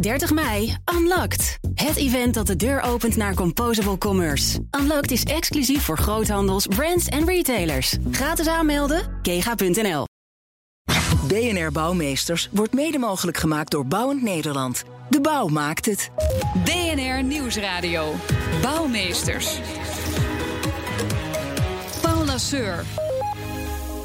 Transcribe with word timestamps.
30 0.00 0.32
mei, 0.32 0.76
Unlocked. 0.94 1.58
Het 1.74 1.96
event 1.96 2.34
dat 2.34 2.46
de 2.46 2.56
deur 2.56 2.80
opent 2.80 3.16
naar 3.16 3.34
Composable 3.34 3.98
Commerce. 3.98 4.58
Unlocked 4.80 5.10
is 5.10 5.22
exclusief 5.22 5.82
voor 5.82 5.98
groothandels, 5.98 6.66
brands 6.66 7.06
en 7.06 7.26
retailers. 7.26 7.96
Gratis 8.10 8.46
aanmelden, 8.46 9.18
kega.nl. 9.22 10.04
BNR 11.28 11.72
Bouwmeesters 11.72 12.48
wordt 12.52 12.72
mede 12.72 12.98
mogelijk 12.98 13.36
gemaakt 13.36 13.70
door 13.70 13.86
Bouwend 13.86 14.22
Nederland. 14.22 14.84
De 15.10 15.20
bouw 15.20 15.46
maakt 15.46 15.86
het. 15.86 16.10
BNR 16.64 17.22
Nieuwsradio. 17.22 18.14
Bouwmeesters. 18.62 19.58
Paul 22.02 22.24
Lasseur. 22.24 22.84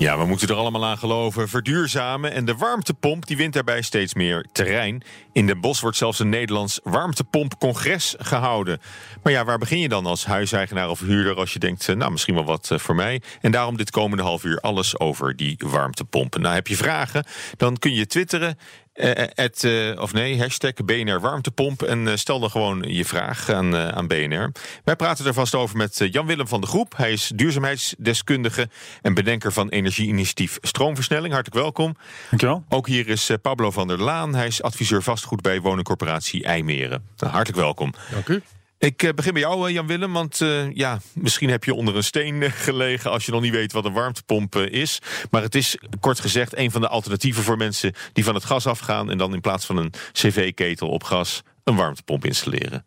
Ja, 0.03 0.17
we 0.17 0.25
moeten 0.25 0.47
er 0.47 0.55
allemaal 0.55 0.85
aan 0.85 0.97
geloven. 0.97 1.49
Verduurzamen 1.49 2.31
en 2.31 2.45
de 2.45 2.55
warmtepomp 2.55 3.25
die 3.25 3.37
wint 3.37 3.53
daarbij 3.53 3.81
steeds 3.81 4.13
meer 4.13 4.45
terrein. 4.51 5.03
In 5.31 5.47
Den 5.47 5.61
Bosch 5.61 5.81
wordt 5.81 5.97
zelfs 5.97 6.19
een 6.19 6.29
Nederlands 6.29 6.79
warmtepompcongres 6.83 8.15
gehouden. 8.17 8.81
Maar 9.21 9.33
ja, 9.33 9.45
waar 9.45 9.57
begin 9.57 9.79
je 9.79 9.89
dan 9.89 10.05
als 10.05 10.25
huiseigenaar 10.25 10.89
of 10.89 10.99
huurder 10.99 11.35
als 11.35 11.53
je 11.53 11.59
denkt, 11.59 11.89
eh, 11.89 11.95
nou 11.95 12.11
misschien 12.11 12.33
wel 12.33 12.45
wat 12.45 12.71
eh, 12.71 12.77
voor 12.77 12.95
mij. 12.95 13.21
En 13.41 13.51
daarom 13.51 13.77
dit 13.77 13.91
komende 13.91 14.23
half 14.23 14.43
uur 14.43 14.59
alles 14.59 14.99
over 14.99 15.35
die 15.35 15.59
warmtepompen. 15.65 16.41
Nou, 16.41 16.55
heb 16.55 16.67
je 16.67 16.77
vragen, 16.77 17.25
dan 17.57 17.77
kun 17.77 17.93
je 17.93 18.05
twitteren 18.05 18.57
uh, 18.93 20.01
of 20.01 20.13
nee, 20.13 20.39
hashtag 20.39 20.73
BNR 20.73 21.19
Warmtepomp. 21.19 21.81
En 21.81 22.19
stel 22.19 22.39
dan 22.39 22.49
gewoon 22.49 22.83
je 22.87 23.05
vraag 23.05 23.49
aan, 23.49 23.75
aan 23.75 24.07
BNR. 24.07 24.51
Wij 24.83 24.95
praten 24.95 25.25
er 25.25 25.33
vast 25.33 25.55
over 25.55 25.77
met 25.77 25.97
Jan-Willem 26.11 26.47
van 26.47 26.61
de 26.61 26.67
Groep. 26.67 26.97
Hij 26.97 27.11
is 27.11 27.31
duurzaamheidsdeskundige 27.35 28.69
en 29.01 29.13
bedenker 29.13 29.51
van 29.51 29.69
energieinitiatief 29.69 30.57
Stroomversnelling. 30.61 31.33
Hartelijk 31.33 31.61
welkom. 31.61 31.95
Dankjewel. 32.29 32.63
Ook 32.69 32.87
hier 32.87 33.07
is 33.07 33.31
Pablo 33.41 33.71
van 33.71 33.87
der 33.87 34.01
Laan. 34.01 34.35
Hij 34.35 34.47
is 34.47 34.61
adviseur 34.61 35.03
vastgoed 35.03 35.41
bij 35.41 35.61
woningcorporatie 35.61 36.43
IJmeren. 36.43 37.03
Nou, 37.17 37.31
hartelijk 37.31 37.61
welkom. 37.61 37.93
Dank 38.11 38.27
u. 38.27 38.41
Ik 38.77 39.11
begin 39.15 39.33
bij 39.33 39.41
jou, 39.41 39.71
Jan-Willem, 39.71 40.13
want 40.13 40.39
uh, 40.39 40.73
ja, 40.73 40.99
misschien 41.13 41.49
heb 41.49 41.63
je 41.63 41.73
onder 41.73 41.95
een 41.95 42.03
steen 42.03 42.51
gelegen 42.51 43.11
als 43.11 43.25
je 43.25 43.31
nog 43.31 43.41
niet 43.41 43.51
weet 43.51 43.71
wat 43.71 43.85
een 43.85 43.93
warmtepomp 43.93 44.55
is. 44.55 44.99
Maar 45.31 45.41
het 45.41 45.55
is 45.55 45.77
kort 45.99 46.19
gezegd 46.19 46.57
een 46.57 46.71
van 46.71 46.81
de 46.81 46.87
alternatieven 46.87 47.43
voor 47.43 47.57
mensen 47.57 47.93
die 48.13 48.23
van 48.23 48.35
het 48.35 48.45
gas 48.45 48.67
afgaan 48.67 49.09
en 49.09 49.17
dan 49.17 49.33
in 49.33 49.41
plaats 49.41 49.65
van 49.65 49.77
een 49.77 49.93
cv-ketel 50.11 50.89
op 50.89 51.03
gas 51.03 51.41
een 51.63 51.75
warmtepomp 51.75 52.25
installeren. 52.25 52.85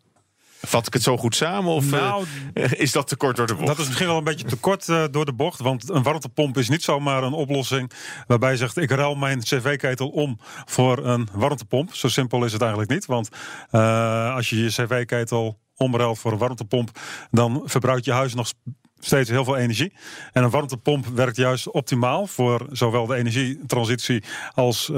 Vat 0.61 0.87
ik 0.87 0.93
het 0.93 1.03
zo 1.03 1.17
goed 1.17 1.35
samen 1.35 1.71
of 1.71 1.89
nou, 1.89 2.25
uh, 2.53 2.71
is 2.85 2.91
dat 2.91 3.07
te 3.07 3.15
kort 3.15 3.35
door 3.35 3.47
de 3.47 3.53
bocht? 3.53 3.67
Dat 3.67 3.79
is 3.79 3.85
misschien 3.85 4.07
wel 4.07 4.17
een 4.17 4.23
beetje 4.23 4.47
te 4.47 4.55
kort 4.55 4.87
uh, 4.87 5.03
door 5.11 5.25
de 5.25 5.33
bocht. 5.33 5.59
Want 5.59 5.89
een 5.89 6.03
warmtepomp 6.03 6.57
is 6.57 6.69
niet 6.69 6.83
zomaar 6.83 7.23
een 7.23 7.33
oplossing 7.33 7.91
waarbij 8.27 8.51
je 8.51 8.57
zegt: 8.57 8.77
ik 8.77 8.91
ruil 8.91 9.15
mijn 9.15 9.39
cv-ketel 9.39 10.09
om 10.09 10.39
voor 10.65 11.05
een 11.05 11.27
warmtepomp. 11.33 11.95
Zo 11.95 12.07
simpel 12.07 12.45
is 12.45 12.51
het 12.51 12.61
eigenlijk 12.61 12.91
niet. 12.91 13.05
Want 13.05 13.29
uh, 13.71 14.35
als 14.35 14.49
je 14.49 14.63
je 14.63 14.67
cv-ketel 14.67 15.59
omruilt 15.77 16.19
voor 16.19 16.31
een 16.31 16.37
warmtepomp, 16.37 16.99
dan 17.31 17.61
verbruikt 17.65 18.05
je 18.05 18.11
huis 18.11 18.33
nog 18.33 18.51
steeds 18.99 19.29
heel 19.29 19.43
veel 19.43 19.57
energie. 19.57 19.93
En 20.33 20.43
een 20.43 20.49
warmtepomp 20.49 21.05
werkt 21.05 21.35
juist 21.35 21.71
optimaal 21.71 22.27
voor 22.27 22.67
zowel 22.71 23.05
de 23.05 23.15
energietransitie 23.15 24.23
als, 24.53 24.89
uh, 24.89 24.97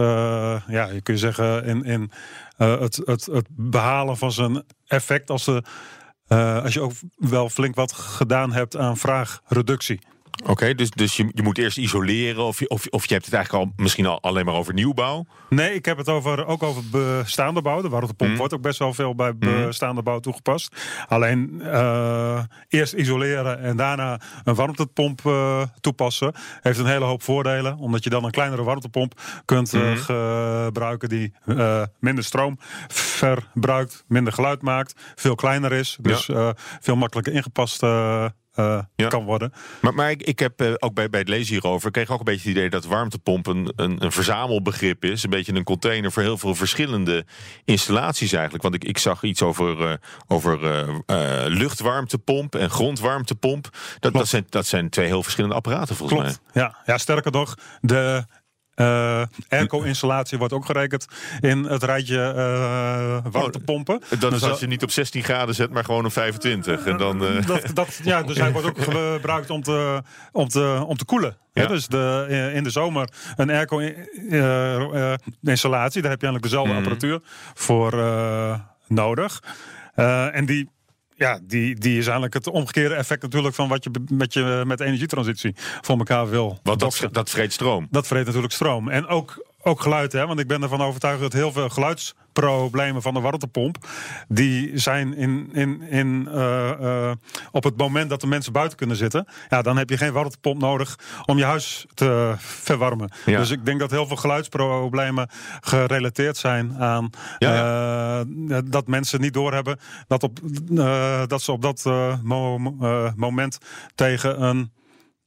ja, 0.67 0.85
je 0.85 1.02
kunt 1.02 1.19
zeggen, 1.19 1.66
in, 1.66 1.83
in 1.83 2.11
uh, 2.57 2.80
het, 2.80 3.02
het, 3.05 3.25
het 3.25 3.47
behalen 3.50 4.17
van 4.17 4.31
zijn 4.31 4.63
effect 4.88 5.30
als, 5.30 5.45
de, 5.45 5.63
uh, 6.27 6.63
als 6.63 6.73
je 6.73 6.81
ook 6.81 6.91
wel 7.16 7.50
flink 7.50 7.75
wat 7.75 7.91
gedaan 7.91 8.52
hebt 8.52 8.77
aan 8.77 8.97
vraagreductie. 8.97 10.00
Oké, 10.45 10.75
dus, 10.75 10.89
dus 10.89 11.17
je, 11.17 11.29
je 11.33 11.43
moet 11.43 11.57
eerst 11.57 11.77
isoleren 11.77 12.43
of 12.43 12.59
je, 12.59 12.69
of, 12.69 12.87
of 12.89 13.05
je 13.07 13.13
hebt 13.13 13.25
het 13.25 13.33
eigenlijk 13.33 13.65
al 13.65 13.73
misschien 13.75 14.05
al 14.05 14.21
alleen 14.21 14.45
maar 14.45 14.53
over 14.53 14.73
nieuwbouw? 14.73 15.25
Nee, 15.49 15.73
ik 15.73 15.85
heb 15.85 15.97
het 15.97 16.09
over, 16.09 16.45
ook 16.45 16.63
over 16.63 16.83
bestaande 16.91 17.61
bouw. 17.61 17.81
De 17.81 17.89
warmtepomp 17.89 18.31
mm. 18.31 18.37
wordt 18.37 18.53
ook 18.53 18.61
best 18.61 18.79
wel 18.79 18.93
veel 18.93 19.15
bij 19.15 19.37
bestaande 19.37 20.01
bouw 20.01 20.19
toegepast. 20.19 20.75
Alleen 21.07 21.61
uh, 21.63 22.43
eerst 22.67 22.93
isoleren 22.93 23.59
en 23.59 23.77
daarna 23.77 24.21
een 24.43 24.55
warmtepomp 24.55 25.21
uh, 25.25 25.61
toepassen 25.79 26.33
heeft 26.61 26.79
een 26.79 26.85
hele 26.85 27.05
hoop 27.05 27.23
voordelen. 27.23 27.78
Omdat 27.78 28.03
je 28.03 28.09
dan 28.09 28.23
een 28.23 28.31
kleinere 28.31 28.63
warmtepomp 28.63 29.22
kunt 29.45 29.73
uh, 29.73 29.89
mm. 29.89 29.97
gebruiken 29.97 31.09
die 31.09 31.33
minder 31.99 32.23
stroom 32.23 32.57
verbruikt, 32.88 34.03
minder 34.07 34.33
geluid 34.33 34.61
maakt, 34.61 34.94
veel 35.16 35.35
kleiner 35.35 35.72
is. 35.72 35.97
Dus 36.01 36.25
ja. 36.25 36.53
veel 36.79 36.95
makkelijker 36.95 37.33
ingepast 37.33 37.81
uh, 38.55 38.81
ja. 38.95 39.07
kan 39.07 39.23
worden. 39.23 39.53
Maar, 39.81 39.93
maar 39.93 40.11
ik, 40.11 40.23
ik 40.23 40.39
heb 40.39 40.61
uh, 40.61 40.73
ook 40.77 40.93
bij, 40.93 41.09
bij 41.09 41.19
het 41.19 41.29
lezen 41.29 41.53
hierover... 41.53 41.91
kreeg 41.91 42.09
ook 42.09 42.19
een 42.19 42.25
beetje 42.25 42.49
het 42.49 42.57
idee 42.57 42.69
dat 42.69 42.85
warmtepomp 42.85 43.47
een, 43.47 43.73
een, 43.75 44.03
een, 44.03 44.11
verzamelbegrip 44.11 45.05
is. 45.05 45.23
Een 45.23 45.29
beetje 45.29 45.55
een 45.55 45.63
container 45.63 46.11
voor 46.11 46.23
heel 46.23 46.37
veel 46.37 46.55
verschillende 46.55 47.25
installaties 47.65 48.31
eigenlijk. 48.31 48.63
Want 48.63 48.75
ik, 48.75 48.83
ik 48.83 48.97
zag 48.97 49.23
iets 49.23 49.41
over, 49.41 49.81
uh, 49.81 49.93
over 50.27 50.59
luchtwarmtepomp 51.49 52.55
en 52.55 52.69
grondwarmtepomp. 52.69 53.69
Dat, 53.99 54.13
dat, 54.13 54.27
zijn, 54.27 54.45
dat 54.49 54.66
zijn 54.66 54.89
twee 54.89 55.07
heel 55.07 55.23
verschillende 55.23 55.55
apparaten 55.55 55.95
volgens 55.95 56.19
Klopt. 56.19 56.41
mij. 56.53 56.63
Ja, 56.63 56.77
ja, 56.85 56.97
sterker 56.97 57.31
nog, 57.31 57.55
de 57.81 58.25
uh, 58.79 59.22
airco-installatie 59.50 60.38
wordt 60.38 60.53
ook 60.53 60.66
gerekend 60.66 61.07
in 61.40 61.63
het 61.63 61.84
rijtje 61.84 62.34
uh, 62.35 63.17
warmtepompen. 63.31 63.95
Oh, 63.95 64.01
dat 64.19 64.34
is 64.34 64.40
dus 64.40 64.50
als 64.50 64.59
je 64.59 64.67
niet 64.67 64.84
op 64.84 64.91
16 64.91 65.23
graden 65.23 65.56
zet, 65.56 65.72
maar 65.72 65.84
gewoon 65.84 66.06
op 66.06 66.12
25. 66.12 66.85
En 66.85 66.97
dan, 66.97 67.23
uh... 67.23 67.45
dat, 67.45 67.66
dat, 67.73 68.00
ja, 68.03 68.23
dus 68.23 68.38
hij 68.38 68.51
wordt 68.51 68.67
ook 68.67 68.81
gebruikt 68.90 69.50
om 69.50 69.63
te, 69.63 70.03
om 70.31 70.47
te, 70.47 70.84
om 70.85 70.97
te 70.97 71.06
koelen. 71.06 71.38
Ja. 71.53 71.66
dus 71.66 71.88
de, 71.88 72.51
in 72.53 72.63
de 72.63 72.69
zomer 72.69 73.09
een 73.35 73.50
airco-installatie, 73.50 76.01
daar 76.01 76.11
heb 76.11 76.22
je 76.22 76.28
eigenlijk 76.28 76.44
dezelfde 76.44 76.72
mm. 76.72 76.78
apparatuur 76.78 77.19
voor 77.53 77.94
nodig. 78.88 79.44
en 80.31 80.46
die 80.46 80.69
ja, 81.19 81.40
die, 81.44 81.75
die 81.75 81.97
is 81.97 82.03
eigenlijk 82.03 82.34
het 82.34 82.47
omgekeerde 82.47 82.96
effect 82.96 83.22
natuurlijk 83.22 83.56
van 83.56 83.68
wat 83.68 83.84
je 83.84 83.90
met, 84.12 84.34
je, 84.34 84.63
met 84.66 84.80
energietransitie 84.80 85.53
voor 85.56 85.97
elkaar 85.97 86.30
wil. 86.30 86.59
Want 86.63 86.80
dat, 86.80 87.07
dat 87.12 87.30
vreet 87.30 87.53
stroom. 87.53 87.88
Dat 87.91 88.07
vreet 88.07 88.25
natuurlijk 88.25 88.53
stroom. 88.53 88.90
En 88.90 89.07
ook, 89.07 89.46
ook 89.69 89.81
geluid, 89.81 90.12
hè, 90.12 90.28
want 90.28 90.40
ik 90.40 90.47
ben 90.47 90.63
ervan 90.63 90.81
overtuigd 90.81 91.19
dat 91.19 91.34
heel 91.34 91.52
veel 91.52 91.69
geluidsproblemen 91.69 93.02
van 93.02 93.13
de 93.13 93.19
warmtepomp, 93.19 93.78
die 94.28 94.78
zijn 94.78 95.16
in, 95.16 95.50
in, 95.53 95.81
in, 95.81 96.28
uh, 96.31 96.72
uh, 96.81 97.12
op 97.52 97.63
het 97.63 97.78
moment 97.78 98.09
dat 98.09 98.22
de 98.22 98.28
mensen 98.28 98.53
buiten 98.53 98.78
kunnen 98.78 98.96
zitten. 98.96 99.28
Ja, 99.50 99.62
dan 99.62 99.78
heb 99.78 99.90
je 99.90 99.97
geen 99.97 100.13
warmtepomp 100.13 100.62
nodig 100.62 101.00
om 101.25 101.38
je 101.38 101.44
huis 101.44 101.85
te 101.94 102.34
verwarmen. 102.38 103.12
Ja. 103.25 103.38
Dus 103.38 103.50
ik 103.50 103.66
denk 103.66 103.79
dat 103.79 103.91
heel 103.91 104.08
veel 104.08 104.16
geluidsproblemen 104.16 105.29
gerelateerd 105.62 106.38
zijn 106.38 106.78
aan 106.78 107.09
ja, 107.38 107.53
ja. 107.53 108.24
Uh, 108.25 108.58
dat 108.66 108.88
mensen 108.88 109.22
niet 109.22 109.34
doorhebben 109.34 109.79
dat, 110.08 110.24
op, 110.24 110.40
dat 111.28 111.41
ze 111.41 111.52
op 111.52 111.62
dat 111.62 111.84
mo 112.24 112.58
moment 113.16 113.58
tegen 113.96 114.44
een 114.44 114.72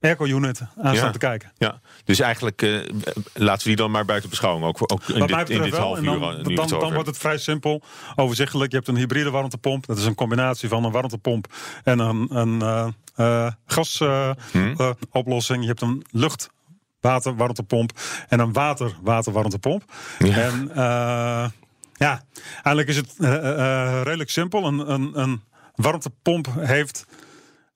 airco-unit 0.02 0.60
aan 0.76 0.96
staan 0.96 1.12
te 1.12 1.18
kijken. 1.18 1.52
Ja, 1.58 1.80
dus 2.04 2.20
eigenlijk 2.20 2.62
uh, 2.62 2.88
laten 3.34 3.62
we 3.62 3.68
die 3.68 3.76
dan 3.76 3.90
maar 3.90 4.04
buiten 4.04 4.30
beschouwing. 4.30 4.64
Ook, 4.64 4.92
ook 4.92 5.08
in, 5.08 5.26
dit, 5.26 5.50
in 5.50 5.62
dit 5.62 5.76
half 5.76 5.98
uur. 5.98 6.04
Dan, 6.04 6.54
dan, 6.54 6.68
dan, 6.68 6.92
wordt 6.92 7.06
het 7.06 7.18
vrij 7.18 7.38
simpel, 7.38 7.82
overzichtelijk. 8.16 8.70
Je 8.70 8.76
hebt 8.76 8.88
een 8.88 8.96
hybride 8.96 9.30
warmtepomp. 9.30 9.86
Dat 9.86 9.98
is 9.98 10.04
een 10.04 10.14
combinatie 10.14 10.68
van 10.68 10.84
een 10.84 10.90
warmtepomp 10.90 11.46
en 11.84 11.98
een, 11.98 12.36
een 12.36 12.60
uh, 12.60 12.86
uh, 13.16 13.52
gasoplossing. 13.66 15.58
Hmm. 15.58 15.62
je 15.62 15.66
hebt 15.66 15.80
een 15.80 16.04
lucht 16.10 16.50
water 17.00 17.36
warmtepomp 17.36 18.00
en 18.28 18.40
een 18.40 18.52
water 18.52 18.94
water 19.02 19.32
warmtepomp. 19.32 19.84
Ja. 20.19 20.34
En 20.36 20.70
ja, 21.94 22.22
eigenlijk 22.52 22.88
is 22.88 22.96
het 22.96 23.14
redelijk 24.04 24.30
simpel. 24.30 24.66
Een, 24.66 24.92
een, 24.92 25.20
een 25.20 25.42
warmtepomp 25.74 26.48
heeft 26.58 27.06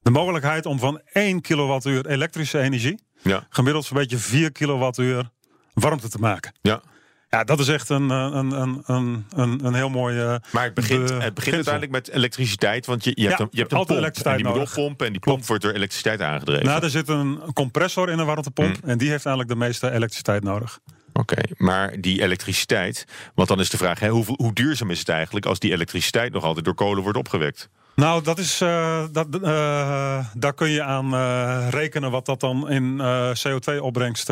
de 0.06 0.12
mogelijkheid 0.12 0.66
om 0.66 0.78
van 0.78 1.00
1 1.12 1.40
kilowattuur 1.40 2.06
elektrische 2.06 2.58
energie 2.58 3.00
ja. 3.22 3.46
gemiddeld 3.50 3.84
zo'n 3.84 3.96
beetje 3.96 4.18
4 4.18 4.52
kilowattuur 4.52 5.30
warmte 5.74 6.08
te 6.08 6.18
maken. 6.18 6.52
Ja. 6.62 6.82
Ja, 7.28 7.44
dat 7.44 7.60
is 7.60 7.68
echt 7.68 7.88
een, 7.88 8.10
een, 8.10 8.50
een, 8.50 8.82
een, 8.86 9.26
een, 9.30 9.64
een 9.66 9.74
heel 9.74 9.88
mooie. 9.88 10.42
Maar 10.52 10.64
het 10.64 10.74
begint, 10.74 11.08
het 11.08 11.34
begint 11.34 11.54
uiteindelijk 11.54 11.92
met 11.92 12.08
elektriciteit. 12.08 12.86
Want 12.86 13.04
je, 13.04 13.12
je 13.14 13.28
hebt 13.28 13.40
een, 13.40 13.48
je 13.50 13.58
hebt 13.58 13.72
een 13.72 13.78
pomp, 13.78 13.90
elektriciteit 13.90 14.36
en 14.36 14.42
die 14.42 14.54
moet 14.54 14.72
pompen 14.74 15.06
en 15.06 15.12
die 15.12 15.20
pomp 15.20 15.44
wordt 15.44 15.62
door 15.62 15.72
elektriciteit 15.72 16.20
aangedreven. 16.20 16.64
Nou, 16.64 16.82
er 16.82 16.90
zit 16.90 17.08
een 17.08 17.40
compressor 17.52 18.10
in 18.10 18.18
een 18.18 18.26
warmtepomp. 18.26 18.82
Mm. 18.82 18.88
En 18.88 18.98
die 18.98 19.10
heeft 19.10 19.26
eigenlijk 19.26 19.58
de 19.58 19.64
meeste 19.66 19.90
elektriciteit 19.90 20.42
nodig. 20.42 20.78
Oké, 21.12 21.42
maar 21.56 22.00
die 22.00 22.22
elektriciteit, 22.22 23.06
want 23.34 23.48
dan 23.48 23.60
is 23.60 23.70
de 23.70 23.76
vraag: 23.76 24.00
hè, 24.00 24.08
hoe, 24.08 24.24
hoe 24.24 24.52
duurzaam 24.52 24.90
is 24.90 24.98
het 24.98 25.08
eigenlijk 25.08 25.46
als 25.46 25.58
die 25.58 25.72
elektriciteit 25.72 26.32
nog 26.32 26.44
altijd 26.44 26.64
door 26.64 26.74
kolen 26.74 27.02
wordt 27.02 27.18
opgewekt? 27.18 27.68
Nou, 27.96 28.22
dat 28.22 28.38
is, 28.38 28.60
uh, 28.60 29.04
dat, 29.12 29.26
uh, 29.42 30.26
daar 30.34 30.54
kun 30.54 30.68
je 30.68 30.82
aan 30.82 31.14
uh, 31.14 31.68
rekenen 31.70 32.10
wat 32.10 32.26
dat 32.26 32.40
dan 32.40 32.70
in 32.70 33.00
CO2-opbrengst 33.32 34.26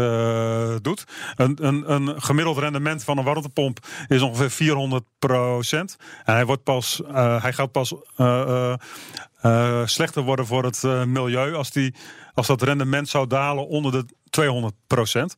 doet. 0.83 1.05
Een, 1.37 1.67
een, 1.67 1.93
een, 1.93 2.23
gemiddeld 2.23 2.59
rendement 2.59 3.05
van 3.05 3.19
een 3.19 3.25
warmtepomp 3.25 3.79
is 4.09 4.23
ongeveer 4.23 4.51
400 4.51 5.05
procent. 5.19 5.97
En 6.25 6.35
hij, 6.35 6.47
wordt 6.47 6.63
pas, 6.63 7.03
hij 7.13 7.53
gaat 7.53 7.73
pas 7.73 7.95
slechter 9.85 10.23
worden 10.23 10.47
voor 10.47 10.65
het 10.65 10.83
milieu 11.07 11.55
als, 11.55 11.71
die, 11.71 11.95
als 12.35 12.47
dat 12.47 12.63
rendement 12.63 13.09
zou 13.09 13.27
dalen 13.27 13.69
onder 13.69 13.93
de 13.93 14.05
200 14.35 14.75
procent. 14.87 15.35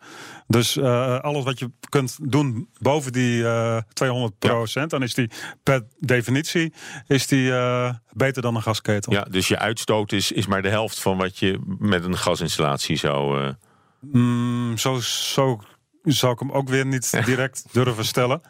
Dus 0.46 0.76
uh, 0.76 1.18
alles 1.18 1.44
wat 1.44 1.58
je 1.58 1.70
kunt 1.88 2.18
doen 2.22 2.68
boven 2.78 3.12
die 3.12 3.42
uh, 3.42 3.80
200 3.92 4.38
procent, 4.38 4.90
dan 4.90 5.02
is 5.02 5.14
die 5.14 5.30
per 5.62 5.86
definitie 5.98 6.72
is 7.06 7.26
die, 7.26 7.48
uh, 7.48 7.94
beter 8.12 8.42
dan 8.42 8.56
een 8.56 8.62
gasketel. 8.62 9.12
Ja, 9.12 9.26
dus 9.30 9.48
je 9.48 9.58
uitstoot 9.58 10.12
is, 10.12 10.32
is 10.32 10.46
maar 10.46 10.62
de 10.62 10.68
helft 10.68 11.00
van 11.00 11.16
wat 11.16 11.38
je 11.38 11.76
met 11.78 12.04
een 12.04 12.16
gasinstallatie 12.16 12.96
zou. 12.96 13.54
Mm, 14.00 14.78
zo, 14.78 14.98
zo 15.00 15.60
zou 16.02 16.32
ik 16.32 16.38
hem 16.38 16.52
ook 16.52 16.68
weer 16.68 16.86
niet 16.86 17.10
direct 17.24 17.64
durven 17.72 18.04
stellen. 18.04 18.40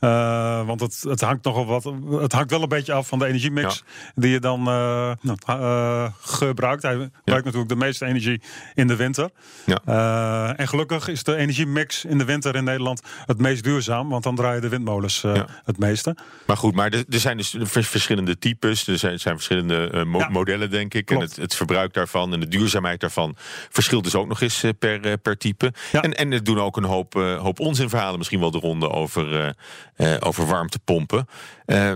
Uh, 0.00 0.66
want 0.66 0.80
het, 0.80 1.04
het 1.08 1.20
hangt 1.20 1.44
nogal 1.44 1.66
wat. 1.66 1.84
Het 2.20 2.32
hangt 2.32 2.50
wel 2.50 2.62
een 2.62 2.68
beetje 2.68 2.92
af 2.92 3.08
van 3.08 3.18
de 3.18 3.26
energiemix 3.26 3.82
die 4.14 4.30
je 4.30 4.40
dan 4.40 4.68
uh, 4.68 5.12
uh, 5.48 6.08
gebruikt. 6.20 6.82
Hij 6.82 6.92
gebruikt 6.92 7.14
ja. 7.24 7.34
natuurlijk 7.34 7.68
de 7.68 7.76
meeste 7.76 8.04
energie 8.04 8.40
in 8.74 8.86
de 8.86 8.96
winter. 8.96 9.30
Ja. 9.66 10.54
en 10.56 10.68
gelukkig 10.68 11.08
is 11.08 11.22
de 11.22 11.36
energiemix 11.36 12.04
in 12.04 12.18
de 12.18 12.24
winter 12.24 12.56
in 12.56 12.64
Nederland 12.64 13.02
het 13.26 13.38
meest 13.38 13.64
duurzaam, 13.64 14.08
want 14.08 14.22
dan 14.22 14.34
draaien 14.34 14.60
de 14.60 14.68
windmolens 14.68 15.22
het 15.64 15.78
meeste. 15.78 16.16
Maar 16.46 16.56
goed, 16.56 16.74
maar 16.74 16.92
er, 16.92 17.04
er 17.08 17.20
zijn 17.20 17.36
dus 17.36 17.56
verschillende 17.68 18.38
types, 18.38 18.86
er 18.86 18.98
zijn, 18.98 19.20
zijn 19.20 19.34
verschillende 19.34 20.04
mo 20.06 20.28
modellen, 20.28 20.70
denk 20.70 20.94
ik. 20.94 21.04
Klopt. 21.04 21.22
En 21.22 21.28
het, 21.28 21.36
het, 21.36 21.54
verbruik 21.54 21.94
daarvan 21.94 22.32
en 22.32 22.40
de 22.40 22.48
duurzaamheid 22.48 23.00
daarvan 23.00 23.36
verschilt 23.70 24.04
dus 24.04 24.14
ook 24.14 24.28
nog 24.28 24.40
eens 24.40 24.64
per, 24.78 25.18
per 25.18 25.38
type. 25.38 25.72
En, 25.92 26.14
en 26.14 26.30
het 26.30 26.44
doen 26.44 26.60
ook 26.60 26.76
een 26.76 26.84
hoop, 26.84 27.12
hoop 27.14 27.60
onzinverhalen 27.60 28.18
misschien 28.18 28.40
wel 28.40 28.50
de 28.50 28.58
ronde 28.58 28.90
over. 28.90 29.54
Uh, 29.96 30.16
over 30.20 30.46
warmtepompen. 30.46 31.28
Uh, 31.66 31.92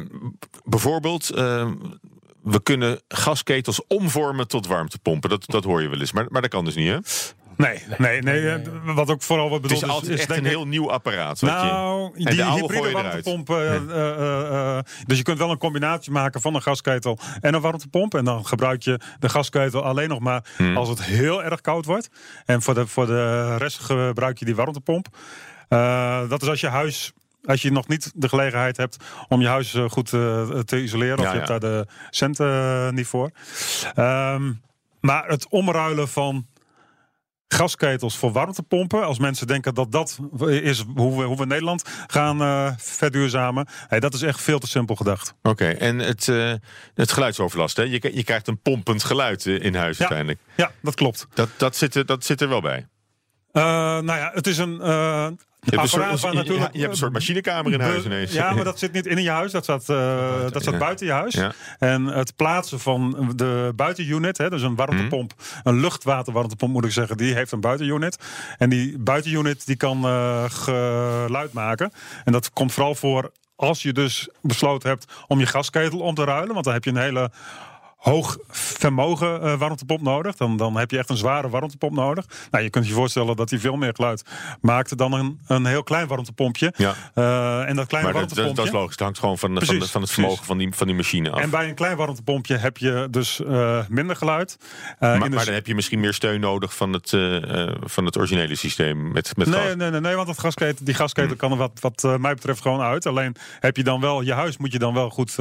bijvoorbeeld, 0.65 1.37
uh, 1.37 1.71
we 2.43 2.63
kunnen 2.63 3.01
gasketels 3.09 3.87
omvormen 3.87 4.49
tot 4.49 4.67
warmtepompen. 4.67 5.31
Dat, 5.31 5.47
dat 5.47 5.65
hoor 5.65 5.83
je 5.83 5.89
wel 5.89 6.01
eens, 6.01 6.13
maar, 6.13 6.27
maar 6.29 6.43
dat 6.43 6.51
kan 6.51 6.65
dus 6.65 6.75
niet, 6.75 6.89
hè? 6.89 6.99
Nee, 7.61 7.83
nee, 7.99 8.23
nee, 8.23 8.63
Wat 8.85 9.11
ook 9.11 9.23
vooral 9.23 9.51
wat 9.51 9.61
bedoeld 9.61 9.83
is. 9.83 9.89
Het 9.89 9.91
is 9.91 9.97
altijd 9.97 10.19
is, 10.19 10.27
echt 10.27 10.39
een 10.39 10.45
heel 10.45 10.67
nieuw 10.67 10.91
apparaat. 10.91 11.41
Nou, 11.41 12.11
je, 12.15 12.31
die 12.31 12.45
hybride 12.45 12.91
warmtepomp. 12.91 13.51
Uh, 13.51 13.75
uh, 13.75 14.79
dus 15.07 15.17
je 15.17 15.23
kunt 15.23 15.39
wel 15.39 15.51
een 15.51 15.59
combinatie 15.59 16.13
maken 16.13 16.41
van 16.41 16.55
een 16.55 16.63
gasketel 16.63 17.19
en 17.41 17.55
een 17.55 17.61
warmtepomp. 17.61 18.15
En 18.15 18.25
dan 18.25 18.47
gebruik 18.47 18.83
je 18.83 19.01
de 19.19 19.29
gasketel 19.29 19.83
alleen 19.83 20.09
nog 20.09 20.21
maar 20.21 20.45
hmm. 20.57 20.77
als 20.77 20.89
het 20.89 21.03
heel 21.05 21.45
erg 21.45 21.61
koud 21.61 21.85
wordt. 21.85 22.09
En 22.45 22.63
voor 22.63 22.75
de, 22.75 22.87
voor 22.87 23.07
de 23.07 23.57
rest 23.57 23.79
gebruik 23.79 24.39
je 24.39 24.45
die 24.45 24.57
warmtepomp. 24.57 25.07
dat 26.29 26.43
is 26.43 26.49
als 26.49 26.61
je 26.61 26.69
huis 26.69 27.13
als 27.45 27.63
je 27.63 27.73
nog 27.73 27.89
niet 27.89 28.13
de 28.15 28.29
gelegenheid 28.29 28.77
hebt 28.77 28.97
om 29.29 29.41
je 29.41 29.47
huis 29.47 29.75
eh, 29.75 29.89
goed 29.89 30.13
eh, 30.13 30.49
te 30.59 30.83
isoleren, 30.83 31.19
of 31.19 31.25
je 31.25 31.37
hebt 31.37 31.47
daar 31.47 31.61
de 31.61 31.87
centen 32.11 32.47
eh, 32.47 32.91
niet 32.91 33.07
voor. 33.07 33.31
Um, 33.97 34.61
maar 35.01 35.29
het 35.29 35.49
omruilen 35.49 36.09
van 36.09 36.47
gasketels 37.49 38.17
voor 38.19 38.33
warmtepompen. 38.33 39.05
Als 39.05 39.19
mensen 39.19 39.47
denken 39.47 39.75
dat 39.75 39.93
dat 39.93 40.19
is 40.47 40.85
hoe 40.95 41.19
we, 41.19 41.25
hoe 41.25 41.37
we 41.37 41.47
Nederland 41.47 41.83
gaan 42.07 42.43
uh, 42.43 42.71
verduurzamen. 42.77 43.69
Hey, 43.89 44.01
dat 44.01 44.15
is 44.15 44.23
echt 44.23 44.41
veel 44.41 44.59
te 44.59 44.67
simpel 44.67 44.95
gedacht. 44.95 45.35
Oké, 45.43 45.49
okay, 45.49 45.75
en 45.75 45.99
het, 45.99 46.27
uh, 46.27 46.53
het 46.95 47.13
geluidsoverlast. 47.13 47.77
Hè? 47.77 47.83
Je, 47.83 48.11
je 48.15 48.25
krijgt 48.25 48.49
een 48.49 48.61
pompend 48.61 49.05
geluid 49.05 49.47
in 49.47 49.75
huis 49.75 49.97
ja, 49.97 50.01
uiteindelijk. 50.01 50.41
Ja, 50.57 50.71
dat 50.83 50.95
klopt. 50.95 51.27
Dat, 51.35 51.49
dat, 51.57 51.77
zit, 51.77 51.95
er, 51.95 52.07
dat 52.07 52.25
zit 52.25 52.41
er 52.41 52.49
wel 52.49 52.61
bij. 52.61 52.87
Uh, 53.53 53.63
nou 53.63 54.19
ja, 54.19 54.31
het 54.35 54.47
is 54.47 54.59
een 54.59 54.81
je 55.61 55.71
hebt, 55.71 55.93
een 55.93 56.19
soort, 56.19 56.35
natuurlijk, 56.35 56.73
je 56.73 56.79
hebt 56.79 56.93
een 56.93 56.99
soort 56.99 57.13
machinekamer 57.13 57.73
in 57.73 57.81
huis 57.81 58.05
ineens. 58.05 58.33
Ja, 58.33 58.53
maar 58.53 58.65
dat 58.65 58.79
zit 58.79 58.93
niet 58.93 59.07
in 59.07 59.23
je 59.23 59.31
huis. 59.31 59.53
Dat 59.53 59.63
staat, 59.63 59.81
uh, 59.83 59.97
buiten, 59.97 60.53
dat 60.53 60.63
staat 60.63 60.75
ja. 60.75 60.81
buiten 60.81 61.07
je 61.07 61.13
huis. 61.13 61.35
Ja. 61.35 61.53
En 61.79 62.05
het 62.05 62.37
plaatsen 62.37 62.81
van 62.81 63.33
de 63.37 63.73
buitenunit, 63.77 64.39
hè, 64.39 64.51
dus 64.51 64.63
een 64.63 64.75
warmtepomp, 64.75 65.33
mm. 65.37 65.61
een 65.63 65.81
luchtwaterwarmtepomp 65.81 66.73
moet 66.73 66.85
ik 66.85 66.93
zeggen, 66.93 67.17
die 67.17 67.35
heeft 67.35 67.53
een 67.53 67.61
buitenunit. 67.61 68.19
En 68.59 68.71
die 68.71 68.99
buitenunit 68.99 69.67
die 69.67 69.77
kan 69.77 70.05
uh, 70.05 70.45
geluid 70.49 71.53
maken. 71.53 71.93
En 72.25 72.33
dat 72.33 72.53
komt 72.53 72.73
vooral 72.73 72.95
voor 72.95 73.31
als 73.57 73.83
je 73.83 73.93
dus 73.93 74.29
besloten 74.43 74.89
hebt 74.89 75.13
om 75.27 75.39
je 75.39 75.47
gasketel 75.47 75.99
om 75.99 76.15
te 76.15 76.25
ruilen. 76.25 76.53
Want 76.53 76.65
dan 76.65 76.75
heb 76.75 76.85
je 76.85 76.91
een 76.91 76.97
hele 76.97 77.31
hoog 78.01 78.39
vermogen 78.49 79.45
uh, 79.45 79.59
warmtepomp 79.59 80.03
nodig. 80.03 80.37
Dan, 80.37 80.57
dan 80.57 80.77
heb 80.77 80.91
je 80.91 80.99
echt 80.99 81.11
een 81.11 81.17
zware 81.17 81.49
warmtepomp 81.49 81.95
nodig. 81.95 82.27
Nou, 82.51 82.65
je 82.65 82.71
kunt 82.71 82.87
je 82.87 82.93
voorstellen 82.93 83.37
dat 83.37 83.49
die 83.49 83.61
veel 83.61 83.77
meer 83.77 83.95
geluid 83.95 84.25
maakt 84.61 84.99
dan 84.99 85.13
een, 85.13 85.41
een 85.47 85.67
heel 85.67 85.83
klein 85.83 86.07
warmtepompje. 86.07 86.73
Ja. 86.77 86.95
Uh, 87.15 87.69
en 87.69 87.77
dat 87.77 87.87
kleine 87.87 88.09
maar 88.11 88.19
warmtepompje... 88.19 88.55
Dat, 88.55 88.57
dat, 88.57 88.67
is 88.67 88.73
logisch. 88.73 88.91
Het 88.91 89.01
hangt 89.01 89.19
gewoon 89.19 89.39
van, 89.39 89.55
precies, 89.55 89.79
van, 89.79 89.89
van, 89.89 90.01
het 90.01 90.11
vermogen 90.11 90.45
van 90.45 90.59
die, 90.59 90.75
van 90.75 90.87
die 90.87 90.97
machine 90.97 91.31
af. 91.31 91.41
En 91.41 91.51
bij 91.51 91.69
een 91.69 91.75
klein 91.75 91.97
warmtepompje 91.97 92.57
heb 92.57 92.77
je 92.77 93.09
dus 93.11 93.41
uh, 93.41 93.79
minder 93.89 94.17
geluid. 94.17 94.57
maar, 95.01 95.19
maar 95.19 95.45
dan 95.45 95.55
heb 95.55 95.67
je 95.67 95.75
misschien 95.75 96.01
meer 96.01 96.15
steun 96.15 96.41
nodig 96.41 96.77
van 96.77 96.93
het, 96.93 97.11
van 97.81 98.05
het 98.05 98.17
originele 98.17 98.55
systeem 98.55 99.13
met, 99.13 99.37
met 99.37 99.47
nee, 99.47 99.61
gas. 99.61 99.75
Nee, 99.75 99.91
nee, 99.91 100.01
nee, 100.01 100.15
want 100.15 100.29
het 100.29 100.39
gasketel, 100.39 100.85
die 100.85 100.95
gasketel 100.95 101.37
kan 101.37 101.51
er 101.51 101.57
wat, 101.57 101.81
wat 101.81 102.19
mij 102.19 102.35
betreft 102.35 102.61
gewoon 102.61 102.81
uit. 102.81 103.07
Alleen 103.07 103.37
heb 103.61 103.77
je 103.77 103.85
dan 103.85 104.01
wel, 104.01 104.21
je 104.21 104.33
huis 104.33 104.57
moet 104.57 104.73
je 104.73 104.79
dan 104.79 104.95
wel 104.95 105.11
goed 105.11 105.37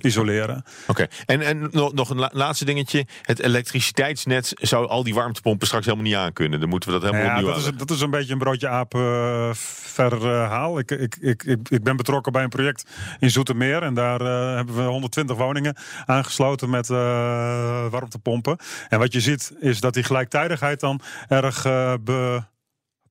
isoleren. 0.00 0.64
Oké, 0.86 0.90
okay. 0.90 1.08
en, 1.26 1.40
en 1.40 1.70
nog 1.92 2.10
een 2.10 2.28
laatste 2.32 2.64
dingetje. 2.64 3.06
Het 3.22 3.40
elektriciteitsnet 3.40 4.52
zou 4.54 4.88
al 4.88 5.02
die 5.02 5.14
warmtepompen 5.14 5.66
straks 5.66 5.84
helemaal 5.84 6.06
niet 6.06 6.14
aan 6.14 6.32
kunnen. 6.32 6.60
Dan 6.60 6.68
moeten 6.68 6.92
we 6.92 6.98
dat 6.98 7.10
helemaal 7.10 7.30
ja, 7.30 7.36
opnieuw 7.36 7.54
dat 7.54 7.72
is, 7.72 7.78
dat 7.78 7.90
is 7.90 8.00
een 8.00 8.10
beetje 8.10 8.32
een 8.32 8.38
broodje 8.38 8.68
aap 8.68 8.94
uh, 8.94 9.50
verhaal. 9.52 10.78
Ik, 10.78 10.90
ik, 10.90 11.16
ik, 11.20 11.42
ik, 11.68 11.82
ben 11.82 11.96
betrokken 11.96 12.32
bij 12.32 12.42
een 12.42 12.48
project 12.48 12.84
in 13.18 13.30
Zoetermeer. 13.30 13.82
En 13.82 13.94
daar 13.94 14.20
uh, 14.20 14.54
hebben 14.54 14.74
we 14.74 14.82
120 14.82 15.36
woningen 15.36 15.76
aangesloten 16.06 16.70
met 16.70 16.88
uh, 16.88 16.96
warmtepompen. 17.90 18.56
En 18.88 18.98
wat 18.98 19.12
je 19.12 19.20
ziet 19.20 19.52
is 19.60 19.80
dat 19.80 19.94
die 19.94 20.02
gelijktijdigheid 20.02 20.80
dan 20.80 21.00
erg 21.28 21.62
be 22.00 22.42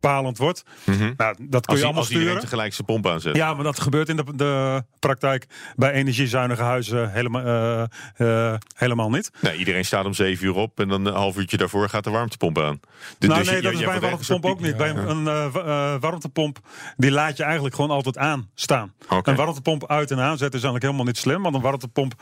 bepalend 0.02 0.38
wordt. 0.38 0.64
Mm 0.84 0.98
-hmm. 0.98 1.14
nou, 1.18 1.36
dat 1.40 1.66
kun 1.66 1.72
als 1.72 1.80
je 1.80 1.86
allemaal 1.86 2.04
sturen. 2.04 2.40
tegelijk 2.40 2.74
zijn 2.74 2.88
pomp 2.88 3.08
aanzet. 3.08 3.36
Ja, 3.36 3.54
maar 3.54 3.64
dat 3.64 3.80
gebeurt 3.80 4.10
in 4.10 4.16
de, 4.16 4.24
de 4.36 4.84
praktijk 5.00 5.46
bij 5.76 5.92
energiezuinige 5.92 6.62
huizen 6.62 7.12
helemaal, 7.12 7.46
uh, 7.46 7.84
uh, 8.18 8.54
helemaal 8.76 9.10
niet. 9.10 9.32
Nee, 9.40 9.58
iedereen 9.58 9.86
staat 9.86 10.06
om 10.06 10.14
zeven 10.14 10.46
uur 10.46 10.56
op 10.56 10.80
en 10.80 10.88
dan 10.88 11.06
een 11.06 11.14
half 11.14 11.38
uurtje 11.38 11.58
daarvoor 11.58 11.90
gaat 11.90 12.04
de 12.04 12.10
warmtepomp 12.10 12.60
aan. 12.60 12.80
De, 13.18 13.28
nou, 13.28 13.40
dus 13.40 13.48
nee, 13.48 13.56
je, 13.56 13.62
dat 13.62 13.74
is 13.74 13.80
bij 13.80 13.96
een 13.96 14.02
warmtepomp 14.02 14.46
ook 14.46 14.60
niet. 14.60 14.72
Ja, 14.72 14.78
bij 14.78 14.90
een 14.90 15.24
uh, 15.24 15.96
warmtepomp 16.00 16.60
die 16.98 17.12
laat 17.12 17.38
je 17.38 17.44
eigenlijk 17.44 17.76
gewoon 17.76 17.92
altijd 17.92 18.18
aan 18.18 18.50
staan. 18.56 18.94
Okay. 19.06 19.22
Een 19.24 19.36
warmtepomp 19.36 19.90
uit 19.90 20.12
en 20.12 20.20
aanzetten 20.20 20.60
is 20.60 20.66
eigenlijk 20.66 20.84
helemaal 20.84 21.06
niet 21.06 21.18
slim, 21.18 21.42
want 21.42 21.56
een 21.56 21.62
warmtepomp 21.62 22.14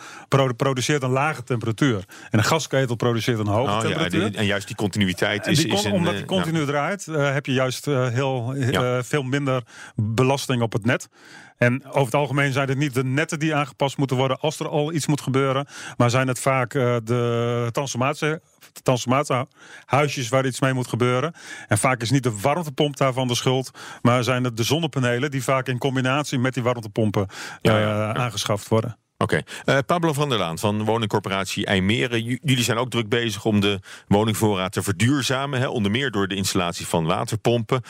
produceert 0.57 1.03
een 1.03 1.09
lage 1.09 1.43
temperatuur. 1.43 2.03
En 2.29 2.39
een 2.39 2.45
gasketel 2.45 2.95
produceert 2.95 3.39
een 3.39 3.47
hoge 3.47 3.71
oh, 3.71 3.79
temperatuur. 3.79 4.31
Ja, 4.31 4.37
en 4.37 4.45
juist 4.45 4.67
die 4.67 4.75
continuïteit 4.75 5.47
is, 5.47 5.57
die 5.57 5.73
is 5.73 5.83
een, 5.83 5.91
Omdat 5.91 6.15
die 6.15 6.25
continu 6.25 6.65
draait, 6.65 7.05
heb 7.05 7.45
je 7.45 7.53
juist 7.53 7.68
juist 7.69 8.13
heel 8.13 8.55
ja. 8.55 9.03
veel 9.03 9.23
minder 9.23 9.63
belasting 9.95 10.61
op 10.61 10.73
het 10.73 10.85
net. 10.85 11.09
En 11.57 11.85
over 11.85 12.05
het 12.05 12.15
algemeen 12.15 12.51
zijn 12.51 12.69
het 12.69 12.77
niet 12.77 12.93
de 12.93 13.03
netten 13.03 13.39
die 13.39 13.55
aangepast 13.55 13.97
moeten 13.97 14.17
worden 14.17 14.39
als 14.39 14.59
er 14.59 14.69
al 14.69 14.93
iets 14.93 15.07
moet 15.07 15.21
gebeuren. 15.21 15.67
Maar 15.97 16.09
zijn 16.09 16.27
het 16.27 16.39
vaak 16.39 16.73
uh, 16.73 16.95
de 17.03 17.69
transformatie, 17.71 18.39
transformatiehuisjes 18.83 20.29
waar 20.29 20.45
iets 20.45 20.59
mee 20.59 20.73
moet 20.73 20.87
gebeuren. 20.87 21.33
En 21.67 21.77
vaak 21.77 22.01
is 22.01 22.11
niet 22.11 22.23
de 22.23 22.39
warmtepomp 22.39 22.97
daarvan 22.97 23.27
de 23.27 23.35
schuld. 23.35 23.71
Maar 24.01 24.23
zijn 24.23 24.43
het 24.43 24.57
de 24.57 24.63
zonnepanelen 24.63 25.31
die 25.31 25.43
vaak 25.43 25.67
in 25.67 25.77
combinatie 25.77 26.39
met 26.39 26.53
die 26.53 26.63
warmtepompen 26.63 27.27
ja, 27.61 27.79
ja, 27.79 28.13
aangeschaft 28.13 28.67
worden. 28.67 28.97
Oké. 29.21 29.43
Okay. 29.63 29.75
Uh, 29.75 29.81
Pablo 29.85 30.13
van 30.13 30.29
der 30.29 30.37
Laan 30.37 30.57
van 30.57 30.85
woningcorporatie 30.85 31.65
IJmeren. 31.65 32.23
J 32.23 32.37
jullie 32.43 32.63
zijn 32.63 32.77
ook 32.77 32.89
druk 32.89 33.09
bezig 33.09 33.45
om 33.45 33.59
de 33.59 33.79
woningvoorraad 34.07 34.71
te 34.71 34.83
verduurzamen. 34.83 35.59
Hè? 35.59 35.67
Onder 35.67 35.91
meer 35.91 36.11
door 36.11 36.27
de 36.27 36.35
installatie 36.35 36.87
van 36.87 37.05
waterpompen. 37.05 37.81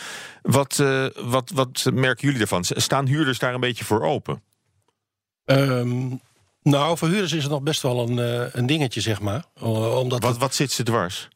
Wat, 0.41 0.77
uh, 0.81 1.05
wat, 1.15 1.51
wat 1.53 1.86
merken 1.93 2.24
jullie 2.24 2.38
daarvan? 2.38 2.63
Staan 2.63 3.07
huurders 3.07 3.39
daar 3.39 3.53
een 3.53 3.59
beetje 3.59 3.86
voor 3.86 4.01
open? 4.01 4.41
Um, 5.45 6.21
nou, 6.62 6.98
voor 6.98 7.07
huurders 7.07 7.33
is 7.33 7.43
het 7.43 7.51
nog 7.51 7.62
best 7.62 7.81
wel 7.81 8.09
een, 8.09 8.17
uh, 8.17 8.53
een 8.53 8.65
dingetje, 8.65 9.01
zeg 9.01 9.21
maar. 9.21 9.43
Omdat 9.59 10.24
wat, 10.24 10.38
wat 10.38 10.55
zit 10.55 10.71
ze 10.71 10.83
dwars? 10.83 11.27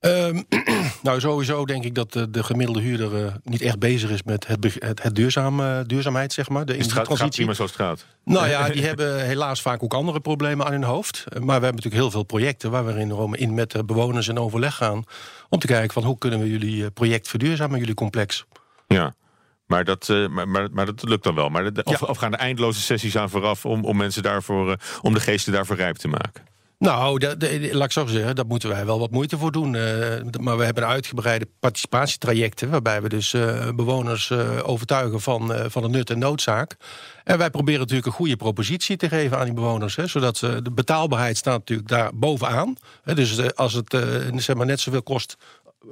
Um, 0.00 0.44
nou, 1.02 1.20
sowieso 1.20 1.64
denk 1.64 1.84
ik 1.84 1.94
dat 1.94 2.12
de, 2.12 2.30
de 2.30 2.42
gemiddelde 2.42 2.80
huurder 2.80 3.24
uh, 3.24 3.32
niet 3.44 3.60
echt 3.60 3.78
bezig 3.78 4.10
is 4.10 4.22
met 4.22 4.46
het, 4.46 4.74
het, 4.78 5.02
het 5.02 5.14
duurzame, 5.14 5.84
duurzaamheid, 5.86 6.32
zeg 6.32 6.48
maar. 6.48 6.64
De 6.64 6.76
het 6.76 6.92
gaat, 6.92 7.16
gaat 7.16 7.30
prima 7.30 7.54
zoals 7.54 7.70
het 7.70 7.80
gaat. 7.80 8.06
Nou 8.24 8.48
ja, 8.48 8.68
die 8.68 8.84
hebben 8.90 9.24
helaas 9.24 9.62
vaak 9.62 9.82
ook 9.82 9.94
andere 9.94 10.20
problemen 10.20 10.66
aan 10.66 10.72
hun 10.72 10.84
hoofd. 10.84 11.24
Maar 11.28 11.40
we 11.40 11.50
hebben 11.50 11.74
natuurlijk 11.74 11.94
heel 12.02 12.10
veel 12.10 12.22
projecten 12.22 12.70
waar 12.70 12.86
we 12.86 12.92
in, 12.92 13.34
in 13.34 13.54
met 13.54 13.70
de 13.70 13.84
bewoners 13.84 14.28
in 14.28 14.38
overleg 14.38 14.74
gaan. 14.74 15.04
Om 15.48 15.58
te 15.58 15.66
kijken 15.66 15.92
van 15.92 16.04
hoe 16.04 16.18
kunnen 16.18 16.40
we 16.40 16.50
jullie 16.50 16.90
project 16.90 17.28
verduurzamen, 17.28 17.78
jullie 17.78 17.94
complex. 17.94 18.44
Ja. 18.86 19.14
Maar 19.66 19.84
dat, 19.84 20.08
maar, 20.08 20.48
maar, 20.48 20.68
maar, 20.72 20.86
dat 20.86 21.08
lukt 21.08 21.24
dan 21.24 21.34
wel. 21.34 21.48
Maar 21.48 21.72
de, 21.72 21.84
of, 21.84 22.00
ja. 22.00 22.06
of, 22.06 22.16
gaan 22.16 22.32
er 22.32 22.38
eindeloze 22.38 22.80
sessies 22.80 23.16
aan 23.16 23.30
vooraf 23.30 23.66
om, 23.66 23.84
om 23.84 23.96
mensen 23.96 24.22
daarvoor, 24.22 24.76
om 25.02 25.14
de 25.14 25.20
geesten 25.20 25.52
daarvoor 25.52 25.76
rijp 25.76 25.96
te 25.96 26.08
maken? 26.08 26.48
Nou, 26.80 27.18
de, 27.18 27.36
de, 27.36 27.68
laat 27.72 27.84
ik 27.84 27.92
zo 27.92 28.06
zeggen, 28.06 28.34
daar 28.34 28.46
moeten 28.46 28.68
wij 28.68 28.86
wel 28.86 28.98
wat 28.98 29.10
moeite 29.10 29.38
voor 29.38 29.52
doen. 29.52 29.74
Uh, 29.74 29.82
maar 30.40 30.56
we 30.56 30.64
hebben 30.64 30.86
uitgebreide 30.86 31.48
participatietrajecten... 31.60 32.70
waarbij 32.70 33.02
we 33.02 33.08
dus 33.08 33.32
uh, 33.32 33.68
bewoners 33.74 34.30
uh, 34.30 34.58
overtuigen 34.62 35.20
van, 35.20 35.52
van 35.70 35.82
het 35.82 35.92
nut 35.92 36.10
en 36.10 36.18
noodzaak. 36.18 36.76
En 37.24 37.38
wij 37.38 37.50
proberen 37.50 37.80
natuurlijk 37.80 38.06
een 38.06 38.12
goede 38.12 38.36
propositie 38.36 38.96
te 38.96 39.08
geven 39.08 39.38
aan 39.38 39.44
die 39.44 39.54
bewoners. 39.54 39.96
Hè, 39.96 40.06
zodat 40.06 40.36
de 40.36 40.70
betaalbaarheid 40.74 41.36
staat 41.36 41.58
natuurlijk 41.58 41.88
daar 41.88 42.10
bovenaan. 42.14 42.76
Hè, 43.02 43.14
dus 43.14 43.54
als 43.54 43.72
het 43.72 43.96
zeg 44.36 44.56
maar 44.56 44.66
net 44.66 44.80
zoveel 44.80 45.02
kost 45.02 45.36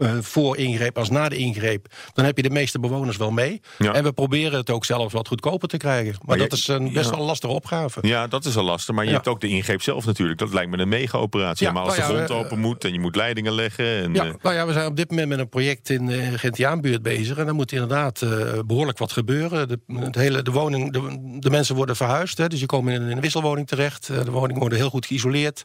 eh, 0.00 0.12
voor 0.21 0.57
ingreep 0.57 0.99
als 0.99 1.11
na 1.11 1.28
de 1.28 1.37
ingreep, 1.37 1.87
dan 2.14 2.25
heb 2.25 2.37
je 2.37 2.42
de 2.42 2.50
meeste 2.50 2.80
bewoners 2.80 3.16
wel 3.16 3.30
mee. 3.30 3.61
Ja. 3.78 3.92
En 3.92 4.02
we 4.04 4.12
proberen 4.12 4.59
het 4.59 4.71
ook 4.71 4.85
zelfs 4.85 5.12
wat 5.12 5.28
goedkoper 5.28 5.68
te 5.68 5.76
krijgen. 5.76 6.12
Maar, 6.12 6.21
Maar 6.26 6.38
dat 6.38 6.50
je- 6.50 6.57
is 6.57 6.68
een 6.68 6.92
best 6.92 7.04
ja. 7.04 7.11
wel 7.11 7.21
een 7.21 7.26
lastige 7.26 7.52
opgave. 7.52 7.99
Ja, 8.02 8.26
dat 8.26 8.45
is 8.45 8.57
al 8.57 8.64
lastig. 8.64 8.95
Maar 8.95 9.04
je 9.04 9.11
Ja. 9.11 9.16
hebt 9.16 9.28
ook 9.28 9.40
de 9.40 9.49
ingreep 9.49 9.83
zelf 9.83 10.07
natuurlijk. 10.07 10.38
Dat 10.38 10.52
lijkt 10.52 10.71
me 10.71 10.78
een 10.78 10.88
mega-operatie. 10.88 11.71
Maar 11.71 11.83
als 11.83 11.95
de 11.95 12.00
nou 12.00 12.12
ja, 12.12 12.16
grond 12.25 12.28
we- 12.40 12.45
open 12.45 12.59
moet 12.59 12.85
en 12.85 12.92
je 12.92 13.00
moet 13.00 13.16
leidingen 13.16 13.52
leggen. 13.52 14.02
En, 14.02 14.14
Ja, 14.14 14.25
eh, 14.25 14.33
nou 14.42 14.54
ja, 14.54 14.66
we 14.66 14.73
zijn 14.73 14.87
op 14.87 14.97
dit 14.97 15.11
moment 15.11 15.28
met 15.28 15.38
een 15.38 15.49
project 15.49 15.90
in 15.90 16.07
de 16.07 16.38
Gentiaanbuurt 16.38 17.02
bezig. 17.02 17.37
En 17.37 17.45
daar 17.45 17.54
moet 17.54 17.73
inderdaad 17.73 18.23
eh, 18.23 18.30
behoorlijk 18.66 18.99
wat 18.99 19.12
gebeuren. 19.12 19.68
De, 19.68 19.78
het 19.95 20.14
hele, 20.14 20.42
de, 20.42 20.50
woning, 20.50 20.92
de, 20.92 21.37
de 21.40 21.50
mensen 21.50 21.75
worden 21.75 21.97
verhuisd. 21.97 22.38
Hè, 22.38 22.49
dus 22.49 22.61
je 22.61 22.66
komen 22.66 22.92
in 22.95 23.02
een 23.02 23.21
wisselwoning 23.21 23.66
terecht. 23.68 24.09
Eh, 24.09 24.25
de 24.25 24.30
woningen 24.30 24.61
worden 24.61 24.78
heel 24.78 24.90
goed 24.90 25.07
geïsoleerd. 25.07 25.64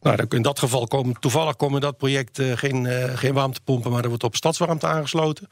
Nou, 0.00 0.16
dan- 0.16 0.26
in 0.28 0.42
dat 0.42 0.58
geval 0.58 0.86
komen 0.86 1.14
toevallig 1.20 1.56
komen 1.56 1.74
in 1.74 1.80
dat 1.80 1.96
project 1.96 2.38
eh, 2.38 2.46
geen, 2.54 2.86
eh, 2.86 3.16
geen 3.18 3.34
warmtepompen, 3.42 3.90
maar 3.90 4.02
er 4.02 4.08
wordt 4.08 4.24
op 4.24 4.36
stadswarmte 4.36 4.86
aangesloten. 4.86 5.48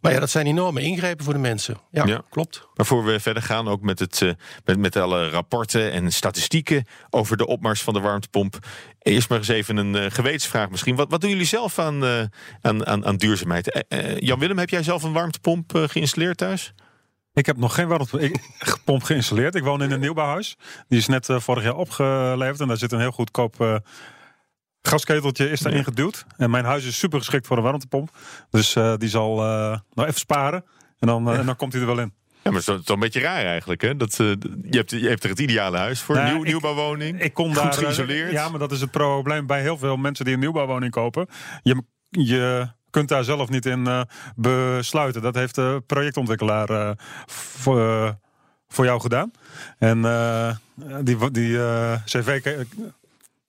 Maar 0.00 0.12
ja, 0.12 0.20
dat 0.20 0.30
zijn 0.30 0.46
enorme 0.46 0.80
ingrepen 0.82 1.24
voor 1.24 1.32
de 1.32 1.38
mensen. 1.38 1.76
Ja, 1.90 2.06
Ja. 2.06 2.22
klopt. 2.30 2.68
Maar 2.74 2.86
voor 2.86 3.04
we 3.04 3.20
verder 3.20 3.42
gaan, 3.42 3.68
ook 3.68 3.80
met, 3.80 3.98
het, 3.98 4.22
eh, 4.22 4.30
met, 4.64 4.78
met 4.78 4.96
alle 4.96 5.28
rapporten 5.28 5.92
en 5.92 6.12
statistieken 6.12 6.84
over 7.10 7.36
de 7.36 7.46
opmars 7.46 7.82
van 7.82 7.94
de 7.94 8.00
warmtepomp. 8.00 8.58
Eerst 9.02 9.28
maar 9.28 9.38
eens 9.38 9.48
even 9.48 9.76
een 9.76 9.96
eh, 9.96 10.10
gewetensvraag 10.10 10.70
misschien. 10.70 10.96
Wat, 10.96 11.10
wat 11.10 11.20
doen 11.20 11.30
jullie 11.30 11.46
zelf 11.46 11.78
aan, 11.78 12.04
eh, 12.04 12.22
aan, 12.60 12.86
aan, 12.86 13.06
aan 13.06 13.16
duurzaamheid? 13.16 13.84
Jan-Willem, 14.18 14.58
heb 14.58 14.70
jij 14.70 14.82
zelf 14.82 15.02
een 15.02 15.12
warmtepomp 15.12 15.74
eh, 15.74 15.82
geïnstalleerd 15.88 16.36
thuis? 16.36 16.74
Ik 17.34 17.46
heb 17.46 17.56
nog 17.56 17.74
geen 17.74 17.88
warmtepomp 17.88 19.02
geïnstalleerd. 19.10 19.54
Ik 19.54 19.62
woon 19.64 19.82
in 19.82 19.90
een 19.90 20.00
nieuwbouwhuis. 20.00 20.56
Die 20.88 20.98
is 20.98 21.06
net 21.06 21.26
vorig 21.30 21.62
jaar 21.62 21.76
opgeleverd. 21.76 22.60
En 22.60 22.68
daar 22.68 22.76
zit 22.76 22.92
een 22.92 23.00
heel 23.00 23.10
goedkoop 23.10 23.60
eh, 23.60 23.76
gasketeltje 24.82 25.50
is 25.50 25.60
daarin 25.60 25.84
geduwd. 25.84 26.24
En 26.36 26.50
mijn 26.50 26.64
huis 26.64 26.84
is 26.84 26.98
super 26.98 27.18
geschikt 27.18 27.46
voor 27.46 27.56
een 27.56 27.62
warmtepomp. 27.62 28.10
Dus 28.50 28.76
eh, 28.76 28.94
die 28.96 29.08
zal 29.08 29.44
eh, 29.44 29.78
nog 29.94 30.06
even 30.06 30.20
sparen. 30.20 30.64
En 30.98 31.06
dan, 31.08 31.28
eh, 31.30 31.38
en 31.38 31.46
dan 31.46 31.56
komt 31.56 31.72
hij 31.72 31.80
er 31.82 31.88
wel 31.88 31.98
in. 31.98 32.12
Ja, 32.42 32.50
maar 32.50 32.62
dat 32.64 32.78
is 32.78 32.84
toch 32.84 32.94
een 32.96 33.02
beetje 33.02 33.20
raar 33.20 33.44
eigenlijk, 33.44 33.80
hè? 33.80 33.96
Dat, 33.96 34.16
je, 34.16 34.36
hebt, 34.70 34.90
je 34.90 35.08
hebt 35.08 35.24
er 35.24 35.30
het 35.30 35.38
ideale 35.38 35.76
huis 35.78 36.00
voor, 36.00 36.14
Nou, 36.14 36.28
nieuw, 36.32 36.40
ik- 36.40 36.46
nieuwbouwwoning. 36.46 37.20
Ik 37.20 37.34
kon 37.34 37.46
Goed 37.54 37.62
daar, 37.62 37.72
geïsoleerd. 37.72 38.32
Ja, 38.32 38.48
maar 38.48 38.58
dat 38.58 38.72
is 38.72 38.80
het 38.80 38.90
probleem 38.90 39.46
bij 39.46 39.60
heel 39.60 39.78
veel 39.78 39.96
mensen 39.96 40.24
die 40.24 40.34
een 40.34 40.40
nieuwbouwwoning 40.40 40.92
kopen. 40.92 41.26
Je, 41.62 41.82
je 42.10 42.68
kunt 42.90 43.08
daar 43.08 43.24
zelf 43.24 43.48
niet 43.48 43.66
in 43.66 43.86
eh, 43.86 44.00
besluiten. 44.36 45.22
Dat 45.22 45.34
heeft 45.34 45.54
de 45.54 45.82
projectontwikkelaar 45.86 46.70
eh, 46.70 46.90
voor, 47.26 48.16
voor 48.68 48.84
jou 48.84 49.00
gedaan. 49.00 49.30
En 49.78 50.04
eh, 50.04 50.54
die, 51.00 51.30
die 51.30 51.58
eh, 51.62 51.94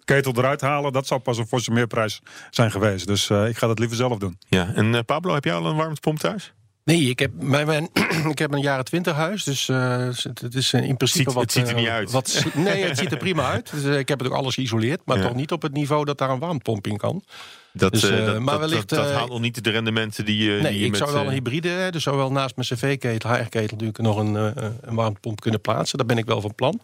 cv-ketel 0.06 0.34
eruit 0.38 0.62
halen, 0.62 0.92
dat 0.94 1.08
zou 1.08 1.20
pas 1.22 1.38
een 1.38 1.48
forse 1.48 1.72
meerprijs 1.72 2.20
zijn 2.50 2.72
geweest. 2.72 3.08
Dus 3.08 3.30
eh, 3.30 3.48
ik 3.48 3.58
ga 3.58 3.68
dat 3.68 3.80
liever 3.80 3.98
zelf 3.98 4.18
doen. 4.18 4.38
Ja, 4.48 4.72
en 4.76 4.96
eh, 4.96 5.02
Pablo, 5.06 5.34
heb 5.34 5.44
jij 5.44 5.54
al 5.54 5.66
een 5.66 5.76
warmtepomp 5.76 6.20
thuis? 6.20 6.54
Nee, 6.86 7.02
ik 7.10 7.20
heb, 7.20 7.32
mijn, 7.40 7.68
mijn, 7.68 7.90
ik 8.30 8.38
heb 8.40 8.52
een 8.54 8.62
jaren 8.62 8.86
twintig 8.86 9.14
huis. 9.16 9.44
Dus 9.44 9.70
eh, 9.70 10.08
het 10.42 10.56
is 10.56 10.74
in 10.74 10.98
principe 10.98 11.24
Ziet- 11.24 11.34
wat... 11.34 11.44
het 11.44 11.52
ziet 11.52 11.64
er 11.68 11.70
eh, 11.76 11.76
niet 11.80 11.88
uit. 11.88 12.12
Wat, 12.12 12.46
nee, 12.54 12.84
het 12.84 12.98
ziet 12.98 13.12
er 13.12 13.18
prima 13.18 13.50
uit. 13.54 13.72
Dus, 13.72 13.98
ik 13.98 14.08
heb 14.08 14.20
het 14.20 14.28
ook 14.28 14.34
alles 14.36 14.54
geïsoleerd. 14.54 15.02
Maar 15.06 15.18
Ja. 15.18 15.24
toch 15.24 15.36
niet 15.36 15.52
op 15.52 15.62
het 15.62 15.74
niveau 15.74 16.06
dat 16.06 16.18
daar 16.18 16.30
een 16.30 16.40
warmtepomp 16.40 16.88
in 16.88 16.98
kan. 16.98 17.24
Dat, 17.74 17.92
Dus, 17.92 18.02
dat, 18.02 18.40
maar 18.40 18.60
dat, 18.60 18.70
wellicht, 18.70 18.90
dat, 18.90 19.00
dat 19.06 19.14
haalt 19.14 19.30
nog 19.30 19.40
niet 19.40 19.64
de 19.64 19.70
rendementen 19.70 20.26
die, 20.26 20.44
je 20.44 20.62
Nee, 20.62 20.72
die 20.72 20.80
je 20.80 20.86
ik 20.86 20.92
met, 20.92 21.00
zou 21.00 21.12
wel 21.14 21.26
een 21.26 21.32
hybride, 21.32 21.88
dus 21.92 22.04
zou 22.04 22.18
wel 22.18 22.32
naast 22.32 22.56
mijn 22.56 22.68
cv-ketel, 22.68 23.30
HR-ketel 23.34 23.62
natuurlijk 23.78 23.98
nog 23.98 24.18
een, 24.18 24.36
eh, 24.36 24.66
een 24.82 24.96
warmtepomp 24.96 25.42
kunnen 25.42 25.62
plaatsen. 25.62 25.98
Daar 25.98 26.08
ben 26.08 26.18
ik 26.18 26.26
wel 26.26 26.42
van 26.42 26.56
plan. 26.56 26.82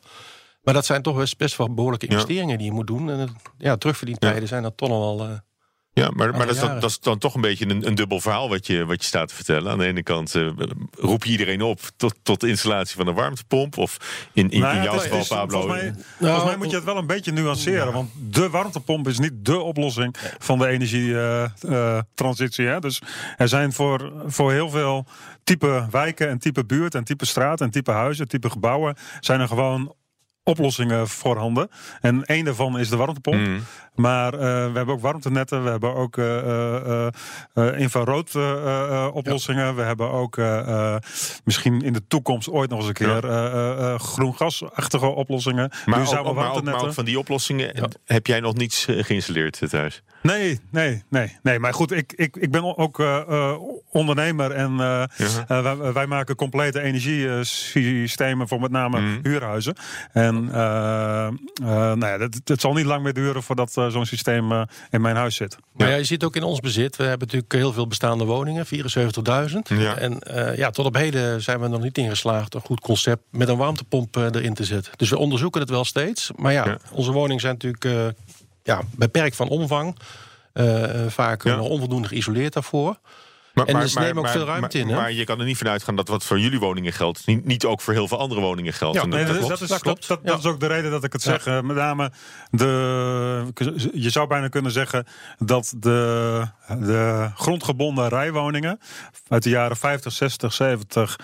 Maar 0.69 0.77
dat 0.77 0.87
zijn 0.87 1.01
toch 1.01 1.17
best, 1.17 1.37
best 1.37 1.57
wel 1.57 1.73
behoorlijke 1.73 2.05
Ja. 2.05 2.11
investeringen 2.11 2.57
die 2.57 2.67
je 2.67 2.73
moet 2.73 2.87
doen. 2.87 3.09
En 3.09 3.19
eh, 3.19 3.25
ja, 3.57 3.75
terugverdientijden 3.75 4.47
zijn 4.47 4.63
dat 4.63 4.77
toch 4.77 4.89
nog 4.89 4.99
wel... 4.99 5.27
eh, 5.27 5.33
Ja, 5.93 6.09
maar, 6.13 6.31
maar 6.31 6.45
dat, 6.45 6.55
is 6.55 6.61
dan, 6.61 6.79
dat 6.79 6.89
is 6.89 6.99
dan 6.99 7.17
toch 7.17 7.35
een 7.35 7.41
beetje 7.41 7.69
een, 7.69 7.87
een 7.87 7.95
dubbel 7.95 8.19
verhaal 8.19 8.49
wat 8.49 8.67
je, 8.67 8.85
wat 8.85 9.01
je 9.01 9.07
staat 9.07 9.27
te 9.27 9.35
vertellen. 9.35 9.71
Aan 9.71 9.77
de 9.77 9.85
ene 9.85 10.03
kant 10.03 10.35
eh, 10.35 10.49
roep 10.91 11.25
je 11.25 11.31
iedereen 11.31 11.61
op 11.61 11.79
tot, 11.97 12.15
tot 12.23 12.39
de 12.39 12.47
installatie 12.47 12.95
van 12.97 13.07
een 13.07 13.13
warmtepomp. 13.13 13.77
Of 13.77 13.97
in, 14.33 14.49
in, 14.49 14.59
Nou 14.59 14.75
in 14.75 14.83
jouw 14.83 14.97
geval, 14.97 15.25
Pablo. 15.27 15.59
Volgens 15.61 15.81
mij, 15.81 15.91
Nou, 15.91 16.03
volgens 16.17 16.43
mij 16.43 16.57
moet 16.57 16.69
je 16.69 16.75
het 16.75 16.85
wel 16.85 16.97
een 16.97 17.07
beetje 17.07 17.31
nuanceren. 17.31 17.93
Want 17.93 18.09
de 18.29 18.49
warmtepomp 18.49 19.07
is 19.07 19.19
niet 19.19 19.33
de 19.45 19.59
oplossing 19.59 20.15
van 20.37 20.57
de 20.59 20.67
energietransitie. 20.67 22.65
hè 22.65 22.79
dus 22.79 23.01
er 23.37 23.47
zijn 23.47 23.73
voor, 23.73 24.11
voor 24.25 24.51
heel 24.51 24.69
veel 24.69 25.05
type 25.43 25.87
wijken 25.91 26.29
en 26.29 26.39
type 26.39 26.65
buurt 26.65 26.95
en 26.95 27.03
type 27.03 27.25
straat 27.25 27.61
en 27.61 27.69
type 27.69 27.91
huizen, 27.91 28.27
type 28.27 28.49
gebouwen, 28.49 28.95
zijn 29.19 29.39
er 29.39 29.47
gewoon 29.47 29.93
oplossingen 30.49 31.07
voorhanden. 31.07 31.69
En 32.01 32.23
één 32.25 32.45
daarvan 32.45 32.79
is 32.79 32.89
de 32.89 32.95
warmtepomp. 32.97 33.47
Mm. 33.47 33.59
Maar 33.95 34.33
eh, 34.33 34.39
we 34.39 34.71
hebben 34.73 34.87
ook 34.95 35.01
warmtenetten, 35.01 35.63
we 35.63 35.69
hebben 35.69 35.95
ook 35.95 36.17
eh, 36.17 37.07
infrarood 37.79 38.35
oplossingen. 39.13 39.75
We 39.75 39.81
hebben 39.81 40.11
ook 40.11 40.37
misschien 41.43 41.81
in 41.81 41.93
de 41.93 42.07
toekomst 42.07 42.49
ooit 42.49 42.69
nog 42.69 42.79
eens 42.79 42.87
een 42.87 42.93
keer 42.93 43.29
eh, 43.29 43.99
groen 43.99 44.35
gasachtige 44.35 45.05
oplossingen. 45.07 45.71
Maar, 45.85 45.99
ook, 45.99 46.35
maar, 46.35 46.51
ook, 46.51 46.63
maar 46.63 46.81
ook 46.83 46.93
van 46.93 47.05
die 47.05 47.19
oplossingen 47.19 47.71
Ja. 47.75 47.87
heb 48.05 48.27
jij 48.27 48.39
nog 48.39 48.53
niets 48.53 48.85
geïnstalleerd 48.89 49.61
thuis. 49.69 50.03
Nee, 50.21 50.59
nee, 50.71 51.03
nee, 51.09 51.37
nee. 51.41 51.59
Maar 51.59 51.73
goed, 51.73 51.91
ik, 51.91 52.13
ik, 52.15 52.35
ik 52.35 52.51
ben 52.51 52.77
ook 52.77 53.03
ondernemer 53.91 54.51
en 54.51 54.77
Ja. 54.77 55.07
wij, 55.47 55.93
wij 55.93 56.07
maken 56.07 56.35
complete 56.35 56.81
energiesystemen 56.81 58.47
voor 58.47 58.59
met 58.59 58.71
name 58.71 58.99
Mhm. 58.99 59.19
huurhuizen. 59.21 59.75
En 60.11 60.38
eh, 60.53 61.27
eh, 61.27 61.33
nou 61.63 61.99
ja, 62.05 62.17
het, 62.19 62.41
het 62.43 62.61
zal 62.61 62.73
niet 62.73 62.85
lang 62.85 63.03
meer 63.03 63.13
duren 63.13 63.43
voordat 63.43 63.77
eh, 63.77 63.87
zo'n 63.87 64.05
systeem 64.05 64.51
eh, 64.51 64.61
in 64.89 65.01
mijn 65.01 65.15
huis 65.15 65.35
zit. 65.35 65.57
Maar 65.73 65.89
ja, 65.89 65.95
je 65.95 66.03
ziet 66.03 66.23
ook 66.23 66.35
in 66.35 66.43
ons 66.43 66.59
bezit, 66.59 66.95
we 66.95 67.03
hebben 67.03 67.27
natuurlijk 67.27 67.53
heel 67.53 67.73
veel 67.73 67.87
bestaande 67.87 68.23
woningen, 68.25 68.65
74.000. 68.65 68.71
Ja. 69.63 69.95
En 69.95 70.19
eh, 70.19 70.57
ja, 70.57 70.69
tot 70.69 70.85
op 70.85 70.95
heden 70.95 71.41
zijn 71.41 71.59
we 71.59 71.67
nog 71.67 71.81
niet 71.81 71.97
ingeslaagd 71.97 72.53
een 72.53 72.61
goed 72.61 72.79
concept 72.79 73.23
met 73.31 73.47
een 73.47 73.57
warmtepomp 73.57 74.15
erin 74.15 74.53
te 74.53 74.63
zetten. 74.63 74.93
Dus 74.95 75.09
we 75.09 75.17
onderzoeken 75.17 75.61
het 75.61 75.69
wel 75.69 75.85
steeds. 75.85 76.31
Maar 76.35 76.51
ja, 76.53 76.65
Ja. 76.65 76.77
onze 76.91 77.11
woningen 77.11 77.41
zijn 77.41 77.53
natuurlijk 77.53 77.85
eh, 77.85 78.23
ja, 78.63 78.81
beperkt 78.95 79.35
van 79.35 79.47
omvang. 79.49 79.95
Vaak 81.07 81.43
Ja. 81.43 81.55
nog 81.55 81.67
onvoldoende 81.67 82.07
geïsoleerd 82.07 82.53
daarvoor. 82.53 82.99
Maar, 83.65 83.75
En 83.75 83.79
dus 83.81 83.93
nemen 83.95 84.17
ook 84.23 84.29
veel 84.29 84.45
ruimte 84.45 84.77
maar, 84.77 84.87
in, 84.87 84.93
hè? 84.93 85.01
Maar 85.01 85.11
je 85.11 85.23
kan 85.23 85.39
er 85.39 85.45
niet 85.45 85.57
vanuit 85.57 85.83
gaan 85.83 85.95
dat 85.95 86.07
wat 86.07 86.23
voor 86.23 86.39
jullie 86.39 86.59
woningen 86.59 86.93
geldt, 86.93 87.25
niet, 87.25 87.45
niet 87.45 87.65
ook 87.65 87.81
voor 87.81 87.93
heel 87.93 88.07
veel 88.07 88.19
andere 88.19 88.41
woningen 88.41 88.73
geldt. 88.73 88.95
Ja, 88.95 89.01
En 89.03 89.09
Nee, 89.09 89.25
dat, 89.25 89.29
is, 89.35 89.37
klopt, 89.37 89.49
dat, 89.49 89.61
is, 89.61 89.67
dat 89.67 89.81
klopt. 89.81 90.07
dat, 90.07 90.19
dat 90.23 90.33
Ja. 90.33 90.39
is 90.39 90.45
ook 90.53 90.59
de 90.59 90.67
reden 90.67 90.91
dat 90.91 91.03
ik 91.03 91.13
het 91.13 91.21
zeg. 91.21 91.45
Eh, 91.45 91.61
Met 91.61 91.75
name 91.75 92.11
de. 92.49 93.89
Je 93.93 94.09
zou 94.09 94.27
bijna 94.27 94.47
kunnen 94.47 94.71
zeggen 94.71 95.05
dat 95.37 95.73
de, 95.77 96.45
de 96.67 97.29
grondgebonden 97.35 98.07
rijwoningen 98.09 98.79
uit 99.27 99.43
de 99.43 99.49
jaren 99.49 99.77
50, 99.77 100.11
60, 100.13 100.53
70. 100.53 101.15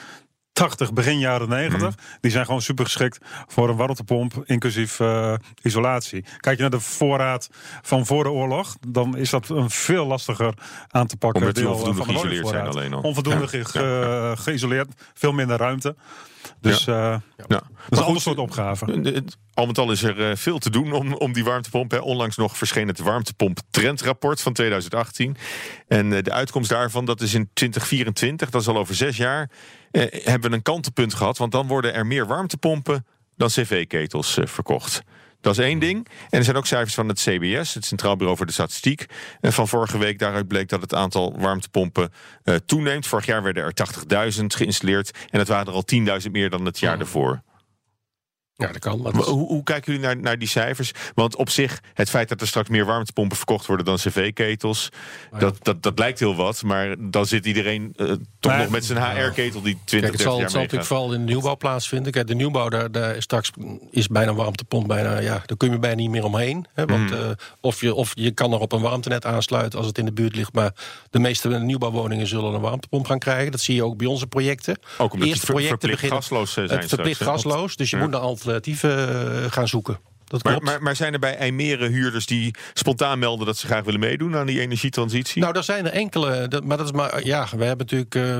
80, 0.56 0.94
begin 0.94 1.20
jaren 1.20 1.50
90, 1.50 1.82
Mhm. 1.82 1.98
die 2.22 2.32
zijn 2.32 2.46
gewoon 2.46 2.62
super 2.62 2.86
geschikt 2.86 3.18
voor 3.48 3.70
een 3.70 3.76
warmtepomp, 3.76 4.44
inclusief 4.46 5.00
eh, 5.00 5.34
isolatie. 5.62 6.26
Kijk 6.40 6.56
je 6.56 6.62
naar 6.62 6.72
de 6.72 6.80
voorraad 6.80 7.50
van 7.82 8.06
voor 8.06 8.24
de 8.24 8.30
oorlog, 8.30 8.76
dan 8.88 9.18
is 9.18 9.30
dat 9.30 9.50
een 9.50 9.70
veel 9.70 10.06
lastiger 10.06 10.54
aan 10.88 11.08
te 11.08 11.18
pakken. 11.18 11.40
Omdat 11.40 11.56
die 11.56 11.64
eh, 11.66 11.70
onvoldoende 11.72 12.04
van 12.04 12.14
de 12.14 12.20
geïsoleerd 12.20 12.48
zijn 12.48 12.68
alleen 12.68 12.94
al. 12.94 13.02
Onvoldoende 13.02 13.42
Ja. 13.42 13.48
ge- 13.48 13.58
Ja. 13.58 13.64
ge- 14.36 14.42
geïsoleerd, 14.42 14.88
veel 15.14 15.32
minder 15.34 15.58
ruimte. 15.58 15.96
Dus 16.62 16.88
eh, 16.88 16.96
Ja. 16.96 17.22
dat 17.38 17.50
is 17.50 17.58
Maar 17.90 18.00
een 18.00 18.06
ander 18.06 18.22
soort 18.22 18.38
opgave. 18.38 18.86
Eh, 18.86 19.14
het- 19.14 19.38
Al 19.54 19.66
met 19.66 19.78
al 19.78 19.92
is 19.92 20.04
er 20.04 20.30
eh, 20.30 20.36
veel 20.36 20.58
te 20.58 20.70
doen 20.70 20.92
om, 20.94 21.14
om 21.14 21.34
die 21.34 21.44
warmtepomp. 21.44 21.92
Hè. 21.92 21.98
Onlangs 21.98 22.38
nog 22.38 22.58
verscheen 22.58 22.88
het 22.88 23.00
warmtepomp 23.00 23.60
trendrapport 23.70 24.42
van 24.42 24.54
2018. 24.54 25.36
En 25.88 26.14
eh, 26.14 26.24
de 26.24 26.32
uitkomst 26.32 26.70
daarvan, 26.70 27.06
dat 27.06 27.22
is 27.22 27.34
in 27.34 27.50
2024, 27.54 28.50
dat 28.50 28.62
is 28.62 28.68
al 28.68 28.78
over 28.78 28.96
zes 28.96 29.18
jaar, 29.18 29.50
eh, 29.92 30.24
hebben 30.26 30.50
we 30.50 30.56
een 30.56 30.62
kantelpunt 30.62 31.14
gehad. 31.14 31.38
Want 31.38 31.52
dan 31.52 31.68
worden 31.68 31.94
er 31.94 32.06
meer 32.06 32.28
warmtepompen 32.28 33.06
dan 33.38 33.48
cv-ketels 33.50 34.38
eh, 34.38 34.46
verkocht. 34.48 35.02
Dat 35.46 35.58
is 35.58 35.64
één 35.64 35.80
ding. 35.80 36.08
En 36.30 36.38
er 36.38 36.44
zijn 36.44 36.56
ook 36.56 36.66
cijfers 36.66 36.94
van 36.94 37.08
het 37.08 37.20
CBS, 37.20 37.74
het 37.74 37.86
Centraal 37.86 38.16
Bureau 38.16 38.38
voor 38.38 38.46
de 38.46 38.52
Statistiek. 38.52 39.06
En 39.42 39.54
van 39.54 39.68
vorige 39.68 39.98
week 39.98 40.20
daaruit 40.20 40.48
bleek 40.48 40.70
dat 40.70 40.82
het 40.82 40.94
aantal 40.94 41.36
warmtepompen 41.40 42.12
eh, 42.44 42.56
toeneemt. 42.56 43.08
Vorig 43.08 43.26
jaar 43.26 43.44
werden 43.44 43.64
er 43.64 43.74
80.000 44.40 44.46
geïnstalleerd. 44.46 45.12
En 45.30 45.38
dat 45.40 45.48
waren 45.48 45.68
er 45.68 45.74
al 45.74 45.84
10.000 46.26 46.32
meer 46.32 46.50
dan 46.50 46.66
het 46.66 46.80
jaar 46.80 46.98
daarvoor. 46.98 47.42
Ja, 48.58 48.68
dat 48.68 48.80
kan. 48.80 49.02
Maar 49.02 49.12
dat 49.14 49.22
is- 49.22 49.28
Hoe, 49.28 49.48
hoe 49.48 49.64
kijken 49.64 49.92
jullie 49.94 50.08
naar, 50.08 50.18
naar 50.18 50.38
die 50.40 50.48
cijfers? 50.48 50.92
Want 51.14 51.36
op 51.36 51.50
zich, 51.50 51.82
het 51.94 52.10
feit 52.10 52.30
dat 52.30 52.42
er 52.42 52.48
straks 52.48 52.70
meer 52.70 52.86
warmtepompen 52.86 53.38
verkocht 53.38 53.66
worden 53.66 53.86
dan 53.86 53.96
cv-ketels, 53.96 54.90
ja. 55.32 55.38
dat, 55.40 55.58
dat, 55.62 55.84
dat 55.84 56.00
lijkt 56.00 56.20
heel 56.20 56.36
wat. 56.36 56.64
Maar 56.64 56.96
dan 57.00 57.26
zit 57.26 57.46
iedereen 57.46 57.94
eh, 57.96 58.06
toch 58.40 58.52
Maar- 58.52 58.58
nog 58.62 58.70
met 58.70 58.86
zijn 58.86 58.98
HR-ketel 59.18 59.62
die 59.62 59.78
20, 59.86 59.90
Kijk, 59.90 60.02
het 60.02 60.02
30 60.02 60.22
zal, 60.22 60.34
jaar 60.34 60.42
het 60.42 60.52
zal 60.52 60.62
natuurlijk 60.62 60.88
vooral 60.88 61.14
in 61.14 61.20
de 61.26 61.32
nieuwbouw 61.32 61.58
plaatsvinden. 61.58 62.12
Kijk, 62.12 62.28
de 62.28 62.36
nieuwbouw, 62.36 62.70
daar, 62.70 62.92
daar 62.92 63.16
is 63.16 63.24
straks 63.24 63.52
is 63.92 64.08
bijna 64.08 64.30
een 64.30 64.36
warmtepomp 64.36 64.88
bijna, 64.88 65.18
ja, 65.20 65.42
daar 65.46 65.58
kun 65.58 65.72
je 65.72 65.80
bijna 65.80 65.96
niet 65.96 66.10
meer 66.10 66.24
omheen. 66.24 66.66
Hè, 66.74 66.86
want 66.86 67.10
Hmm. 67.10 67.20
eh, 67.20 67.30
of, 67.62 67.82
je, 67.82 67.94
of 67.94 68.12
je 68.16 68.32
kan 68.32 68.54
er 68.54 68.60
op 68.60 68.72
een 68.72 68.82
warmtenet 68.82 69.26
aansluiten 69.26 69.78
als 69.80 69.88
het 69.88 69.98
in 69.98 70.06
de 70.06 70.14
buurt 70.14 70.36
ligt. 70.36 70.54
Maar 70.54 70.72
de 71.10 71.20
meeste 71.20 71.50
nieuwbouwwoningen 71.50 72.28
zullen 72.28 72.54
een 72.54 72.62
warmtepomp 72.62 73.06
gaan 73.06 73.20
krijgen. 73.20 73.52
Dat 73.52 73.62
zie 73.62 73.76
je 73.76 73.84
ook 73.84 73.98
bij 73.98 74.08
onze 74.08 74.28
projecten. 74.28 74.80
Ook 74.98 75.14
omdat 75.14 75.28
Eerste 75.28 75.46
projecten 75.46 75.70
verplicht 75.80 76.02
beginnen- 76.02 76.22
gasloos 76.24 76.58
eh, 76.58 76.64
zijn 76.68 76.80
Het 76.80 76.90
verplicht 76.90 77.16
straks, 77.22 77.42
gasloos, 77.44 77.76
dus 77.76 77.90
je 77.90 77.96
Ja. 77.96 78.02
moet 78.04 78.12
naar 78.12 78.22
alternatieven 78.46 79.44
eh, 79.44 79.52
gaan 79.52 79.68
zoeken. 79.68 80.00
Dat 80.26 80.44
Maar, 80.44 80.62
maar, 80.64 80.82
maar 80.84 80.96
zijn 80.96 81.14
er 81.14 81.20
bij 81.20 81.36
IJmeren 81.38 81.92
huurders 81.92 82.26
die 82.26 82.56
spontaan 82.74 83.20
melden 83.20 83.46
dat 83.46 83.58
ze 83.58 83.66
graag 83.68 83.84
willen 83.84 84.00
meedoen 84.00 84.36
aan 84.36 84.46
die 84.46 84.60
energietransitie? 84.62 85.42
Nou, 85.42 85.58
er 85.58 85.64
zijn 85.64 85.86
er 85.86 85.92
enkele, 85.92 86.48
dat- 86.48 86.64
maar 86.64 86.78
dat 86.78 86.86
is 86.86 86.92
maar, 86.92 87.26
ja, 87.26 87.48
we 87.58 87.64
hebben 87.66 87.88
natuurlijk 87.90 88.16
eh 88.16 88.38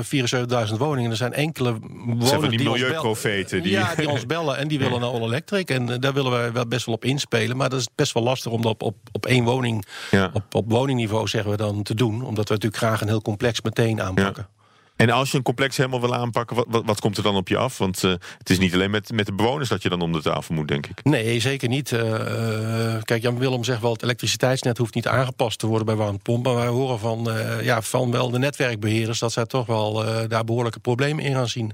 74.000 0.68 0.78
woningen. 0.78 1.10
Er 1.10 1.16
zijn 1.16 1.32
enkele 1.32 1.76
woningen 1.80 2.26
van 2.26 2.48
die 2.50 2.62
milieuprofeten 2.68 3.62
die- 3.62 3.72
Ja, 3.72 3.94
die 3.94 4.08
ons 4.08 4.26
bellen 4.26 4.56
en 4.56 4.68
die 4.68 4.78
willen 4.78 5.00
naar 5.00 5.08
all 5.10 5.22
electric. 5.22 5.70
En 5.70 5.90
eh, 5.90 5.96
daar 6.00 6.12
willen 6.12 6.30
wij 6.30 6.52
wel 6.52 6.66
best 6.66 6.86
wel 6.86 6.94
op 6.94 7.04
inspelen. 7.04 7.56
Maar 7.56 7.68
dat 7.68 7.80
is 7.80 7.88
best 7.94 8.12
wel 8.12 8.22
lastig 8.22 8.52
om 8.52 8.62
dat 8.62 8.70
op, 8.72 8.82
op, 8.82 8.96
op 9.12 9.26
één 9.26 9.44
woning, 9.44 9.84
Ja. 10.10 10.30
op, 10.32 10.54
op 10.54 10.70
woningniveau 10.70 11.28
zeggen 11.28 11.50
we 11.50 11.56
dan, 11.56 11.82
te 11.82 11.94
doen. 11.94 12.14
Omdat 12.24 12.48
we 12.48 12.54
natuurlijk 12.54 12.82
graag 12.82 13.00
een 13.00 13.08
heel 13.08 13.22
complex 13.22 13.60
meteen 13.62 14.02
aanpakken. 14.02 14.46
En 14.96 15.10
als 15.10 15.30
je 15.30 15.36
een 15.36 15.42
complex 15.42 15.76
helemaal 15.76 16.00
wil 16.00 16.14
aanpakken, 16.14 16.56
wat, 16.56 16.82
wat, 16.84 17.00
komt 17.00 17.16
er 17.16 17.22
dan 17.22 17.36
op 17.36 17.48
je 17.48 17.56
af? 17.56 17.78
Want 17.78 18.04
eh, 18.04 18.10
het 18.38 18.50
is 18.50 18.58
niet 18.58 18.74
alleen 18.74 18.90
met, 18.90 19.12
met 19.12 19.26
de 19.26 19.32
bewoners 19.32 19.68
dat 19.68 19.82
je 19.82 19.88
dan 19.88 20.00
om 20.00 20.12
de 20.12 20.22
tafel 20.22 20.54
moet, 20.54 20.68
denk 20.68 20.86
ik. 20.86 21.04
Nee, 21.04 21.40
zeker 21.40 21.68
niet. 21.68 21.92
Eh, 21.92 22.94
eh, 22.94 23.02
kijk, 23.02 23.22
Jan 23.22 23.38
Willem 23.38 23.64
zegt 23.64 23.80
wel... 23.80 23.92
het 23.92 24.02
elektriciteitsnet 24.02 24.78
hoeft 24.78 24.94
niet 24.94 25.06
aangepast 25.06 25.58
te 25.58 25.66
worden 25.66 25.86
bij 25.86 25.94
warmtepomp. 25.94 26.44
Maar 26.44 26.54
wij 26.54 26.66
horen 26.66 26.98
van, 26.98 27.28
ja, 27.62 27.82
van 27.82 28.10
wel 28.10 28.30
de 28.30 28.38
netwerkbeheerders... 28.38 29.18
dat 29.18 29.32
zij 29.32 29.46
toch 29.46 29.66
wel 29.66 30.04
daar 30.28 30.44
behoorlijke 30.44 30.78
problemen 30.78 31.24
in 31.24 31.34
gaan 31.34 31.48
zien. 31.48 31.72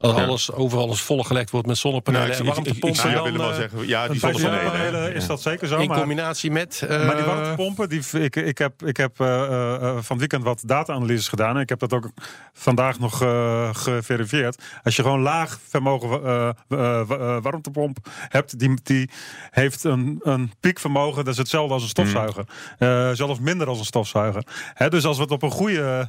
Als 0.00 0.16
Ja. 0.16 0.24
alles, 0.24 0.52
overal 0.52 0.84
alles 0.84 1.00
volgelegd 1.00 1.50
wordt 1.50 1.66
met 1.66 1.78
zonnepanelen 1.78 2.28
Nou, 2.28 2.40
ik, 2.40 2.46
en 2.46 2.52
ik, 2.52 2.66
ik, 2.66 2.74
ik 2.76 2.82
warmtepompen... 2.82 3.00
zie 3.00 3.04
dan, 3.04 3.12
jou 3.12 3.32
willen 3.32 3.46
wel 3.46 3.56
zeggen, 3.56 3.86
ja, 3.88 4.08
die 4.08 4.18
zonnepanelen. 4.20 4.62
zonnepanelen 4.70 5.14
is 5.14 5.26
dat 5.26 5.42
zeker 5.42 5.68
zo. 5.68 5.78
in 5.78 5.88
maar- 5.88 5.98
combinatie 5.98 6.50
met... 6.50 6.82
eh, 6.88 7.06
Maar 7.06 7.16
die 7.16 7.24
warmtepompen, 7.24 7.88
die, 7.88 8.02
ik, 8.20 8.36
ik 8.36 8.58
heb, 8.58 8.82
ik 8.82 8.96
heb 8.96 9.20
eh, 9.20 9.44
eh, 9.44 9.80
van 9.80 9.96
het 10.08 10.18
weekend 10.18 10.42
wat 10.44 10.62
data-analyses 10.66 11.28
gedaan. 11.28 11.54
En 11.56 11.60
ik 11.62 11.68
heb 11.68 11.78
dat 11.78 11.92
ook 11.92 12.10
vandaag 12.52 12.98
nog 12.98 13.22
eh, 13.22 13.68
geverifieerd. 13.74 14.62
Als 14.82 14.96
je 14.96 15.02
gewoon 15.02 15.20
laag 15.20 15.58
vermogen 15.68 16.24
eh, 16.24 16.48
eh, 16.68 17.00
eh, 17.00 17.42
warmtepomp 17.42 17.98
hebt, 18.28 18.58
die, 18.58 18.78
die 18.82 19.10
heeft 19.50 19.84
een, 19.84 20.20
een 20.22 20.52
piekvermogen. 20.60 21.24
Dat 21.24 21.32
is 21.32 21.38
hetzelfde 21.38 21.74
als 21.74 21.82
een 21.82 21.88
stofzuiger. 21.88 22.44
Eh, 22.78 23.10
zelfs 23.12 23.40
minder 23.40 23.66
als 23.66 23.78
een 23.78 23.84
stofzuiger. 23.84 24.42
Hè, 24.74 24.88
dus 24.88 25.04
als 25.04 25.16
we 25.16 25.22
het 25.22 25.32
op 25.32 25.42
een 25.42 25.50
goede 25.50 26.08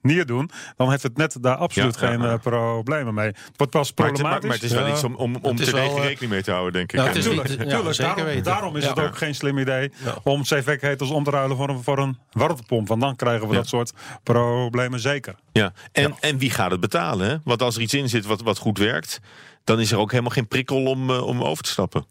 manier 0.00 0.26
doen, 0.26 0.50
dan 0.76 0.90
heeft 0.90 1.02
het 1.02 1.16
net 1.16 1.36
daar 1.40 1.56
absoluut 1.56 1.98
Ja, 2.00 2.06
geen 2.08 2.20
ja. 2.20 2.32
eh, 2.32 2.38
problemen 2.38 3.14
mee. 3.14 3.26
Het 3.26 3.36
wordt 3.56 3.72
pas 3.72 3.92
Maar 3.94 4.06
het, 4.06 4.22
maar, 4.22 4.30
problematisch. 4.30 4.44
maar 4.48 4.54
het 4.54 4.62
is 4.62 4.72
wel 4.72 4.86
Ja. 4.86 4.92
iets 4.92 5.04
om, 5.04 5.14
om, 5.14 5.36
om 5.42 5.56
te 5.56 5.70
wel, 5.70 5.96
eh, 5.96 6.02
rekening 6.04 6.32
mee 6.32 6.42
te 6.42 6.50
houden, 6.50 6.72
denk 6.72 6.90
ik. 6.92 6.96
nou, 6.96 7.08
het 7.08 7.16
is 7.18 7.24
En- 7.26 7.30
niet- 7.32 7.40
Tuurlijk, 7.46 7.70
ja, 7.70 7.76
tuurlijk. 7.76 7.94
zeker 7.96 8.14
daarom, 8.14 8.34
weten. 8.34 8.52
daarom 8.52 8.76
is 8.76 8.82
Ja. 8.82 8.88
het 8.88 8.98
ook 8.98 9.16
geen 9.16 9.34
slim 9.34 9.58
idee 9.58 9.92
Ja. 10.04 10.14
om 10.22 10.42
cv-ketels 10.42 11.10
om 11.10 11.24
te 11.24 11.30
ruilen 11.30 11.56
voor 11.56 11.68
een, 11.68 11.82
voor 11.82 11.98
een 11.98 12.18
warmtepomp. 12.30 12.88
Want 12.88 13.00
dan 13.00 13.16
krijgen 13.16 13.46
we 13.46 13.52
Ja. 13.52 13.58
dat 13.58 13.68
soort 13.68 13.92
problemen 14.22 15.00
zeker. 15.00 15.34
Ja. 15.52 15.72
En, 15.92 16.14
en 16.20 16.38
wie 16.38 16.50
gaat 16.50 16.70
het 16.70 16.80
betalen? 16.80 17.28
Hè? 17.28 17.36
Want 17.44 17.62
als 17.62 17.76
er 17.76 17.82
iets 17.82 17.94
in 17.94 18.08
zit 18.08 18.26
wat, 18.26 18.40
wat 18.42 18.58
goed 18.58 18.78
werkt, 18.78 19.20
dan 19.64 19.80
is 19.80 19.92
er 19.92 19.98
ook 19.98 20.10
helemaal 20.10 20.30
geen 20.32 20.48
prikkel 20.48 20.84
om, 20.84 21.10
eh, 21.10 21.22
om 21.26 21.42
over 21.42 21.62
te 21.64 21.70
stappen. 21.70 22.06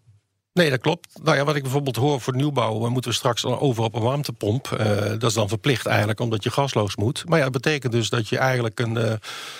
Nee, 0.55 0.69
dat 0.69 0.79
klopt. 0.79 1.07
Nou 1.23 1.37
ja, 1.37 1.43
wat 1.43 1.55
ik 1.55 1.61
bijvoorbeeld 1.61 1.95
hoor 1.95 2.21
voor 2.21 2.35
nieuwbouw... 2.35 2.79
we 2.79 2.89
moeten 2.89 3.11
we 3.11 3.17
straks 3.17 3.45
over 3.45 3.83
op 3.83 3.95
een 3.95 4.01
warmtepomp. 4.01 4.71
Eh, 4.71 4.87
dat 4.95 5.23
is 5.23 5.33
dan 5.33 5.47
verplicht 5.47 5.85
eigenlijk, 5.85 6.19
omdat 6.19 6.43
je 6.43 6.51
gasloos 6.51 6.95
moet. 6.95 7.23
Maar 7.27 7.37
ja, 7.37 7.43
dat 7.43 7.53
betekent 7.53 7.91
dus 7.91 8.09
dat 8.09 8.29
je 8.29 8.37
eigenlijk 8.37 8.79
een, 8.79 8.97
eh, 8.97 9.13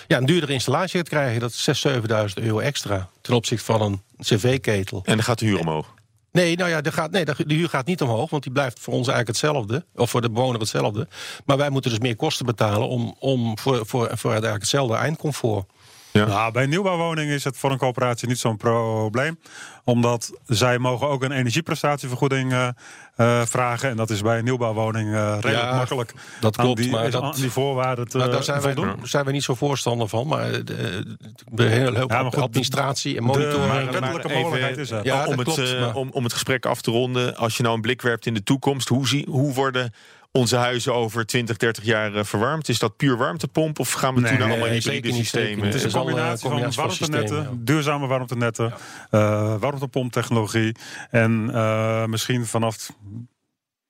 ja, 0.08 0.18
een 0.18 0.26
duurdere 0.26 0.54
installatie 0.54 0.98
gaat 1.00 1.10
krijgen. 1.10 1.40
Dat 1.40 1.52
is 1.52 1.64
6.000, 1.64 2.06
7.000 2.06 2.44
euro 2.44 2.60
extra 2.60 3.10
ten 3.22 3.34
opzichte 3.34 3.66
van 3.66 3.82
een 3.82 4.02
cv-ketel. 4.22 5.02
En 5.06 5.16
dan 5.16 5.24
gaat 5.24 5.40
de 5.40 5.46
huur 5.46 5.60
omhoog. 5.60 5.94
Nee, 6.32 6.58
nou 6.58 6.70
ja, 6.70 6.82
de, 6.82 6.92
gaat, 6.92 7.12
nee, 7.12 7.26
de 7.26 7.36
de 7.48 7.54
huur 7.54 7.70
gaat 7.70 7.86
niet 7.86 8.02
omhoog, 8.02 8.30
want 8.30 8.44
die 8.44 8.52
blijft 8.52 8.80
voor 8.80 8.94
ons 8.94 9.08
eigenlijk 9.08 9.40
hetzelfde. 9.40 9.86
Of 9.96 10.10
voor 10.10 10.22
de 10.22 10.30
bewoner 10.30 10.60
hetzelfde. 10.60 11.08
Maar 11.46 11.58
wij 11.58 11.70
moeten 11.70 11.92
dus 11.92 12.00
meer 12.00 12.16
kosten 12.16 12.46
betalen 12.46 12.88
om, 12.88 13.16
om 13.20 13.58
voor, 13.58 13.86
voor, 13.86 14.10
voor 14.14 14.32
eigenlijk 14.32 14.62
hetzelfde 14.62 14.96
eindcomfort. 14.96 15.66
Ja. 16.20 16.26
Nou, 16.26 16.52
bij 16.52 16.64
een 16.64 16.70
nieuwbouwwoning 16.70 17.32
is 17.32 17.44
het 17.44 17.58
voor 17.58 17.72
een 17.72 17.78
coöperatie 17.78 18.28
niet 18.28 18.40
zo'n 18.40 18.58
probleem. 18.58 19.40
Omdat 19.84 20.32
zij 20.46 20.78
mogen 20.80 21.08
ook 21.08 21.24
een 21.24 21.32
energieprestatievergoeding 21.32 22.52
eh, 22.54 22.68
eh, 23.16 23.46
vragen. 23.46 23.90
En 23.90 23.96
dat 23.98 24.10
is 24.10 24.22
bij 24.22 24.38
een 24.38 24.44
nieuwbouwwoning 24.44 25.14
eh, 25.14 25.38
redelijk 25.42 25.64
Ja, 25.70 25.76
makkelijk. 25.76 26.14
dat 26.40 26.56
klopt, 26.56 26.78
die, 26.82 26.92
maar 26.92 27.12
dat- 27.12 27.22
aan 27.24 27.32
die 27.36 27.52
voorwaarden 27.52 28.08
te 28.08 28.18
Nou, 28.18 28.32
daar 28.32 28.44
zijn 28.44 28.62
wij, 28.62 28.74
voldoen. 28.74 29.08
zijn 29.08 29.24
wij 29.24 29.34
niet 29.34 29.44
zo 29.44 29.54
voorstander 29.56 30.08
van. 30.08 30.28
Maar 30.28 30.52
de, 30.52 30.64
de, 30.64 31.18
de 31.52 31.64
hele 31.64 32.00
hoop 32.00 32.12
Ja, 32.12 32.22
maar 32.22 32.32
goed, 32.34 32.42
administratie 32.44 33.18
en 33.18 33.22
de- 33.22 33.28
monitoring. 33.28 33.90
wettelijke 33.92 34.28
even, 34.30 34.42
mogelijkheid 34.42 34.78
is 34.78 34.92
er. 34.92 35.06
Ja, 35.06 35.26
om, 35.26 35.32
het, 35.40 35.44
klopt, 35.54 35.80
maar- 35.80 35.96
om, 35.96 36.10
om 36.12 36.24
het 36.24 36.34
gesprek 36.34 36.66
af 36.66 36.82
te 36.82 36.92
ronden, 36.92 37.36
als 37.36 37.58
je 37.58 37.64
nou 37.64 37.76
een 37.76 37.82
blik 37.82 38.02
werpt 38.02 38.26
in 38.26 38.34
de 38.34 38.44
toekomst, 38.44 38.88
hoe, 38.88 39.08
zie, 39.08 39.26
hoe 39.30 39.54
worden 39.54 39.94
onze 40.36 40.56
huizen 40.56 40.94
over 40.94 41.26
20, 41.26 41.58
30 41.58 41.84
jaar 41.84 42.16
eh, 42.16 42.24
verwarmd? 42.24 42.70
Is 42.70 42.80
dat 42.80 42.96
puur 42.98 43.18
warmtepomp 43.18 43.80
of 43.80 43.92
gaan 43.92 44.14
we 44.16 44.20
Nee, 44.22 44.30
toe 44.30 44.40
naar 44.40 44.48
allemaal 44.50 44.68
hybride 44.68 44.92
zeker 44.92 45.12
niet, 45.12 45.28
zeker 45.28 45.48
systemen? 45.48 45.66
Het 45.66 45.76
is 45.76 45.84
een 45.84 45.88
een 45.90 45.96
combinatie 46.06 46.40
van 46.40 46.50
combinatie 46.50 46.80
van 46.80 46.88
warmtenetten, 46.88 47.66
duurzame 47.66 48.08
warmtenetten, 48.08 48.74
eh 49.12 49.56
warmtepomptechnologie. 49.60 50.76
En 51.10 51.50
eh, 51.54 52.06
misschien 52.06 52.46
vanaf 52.46 52.90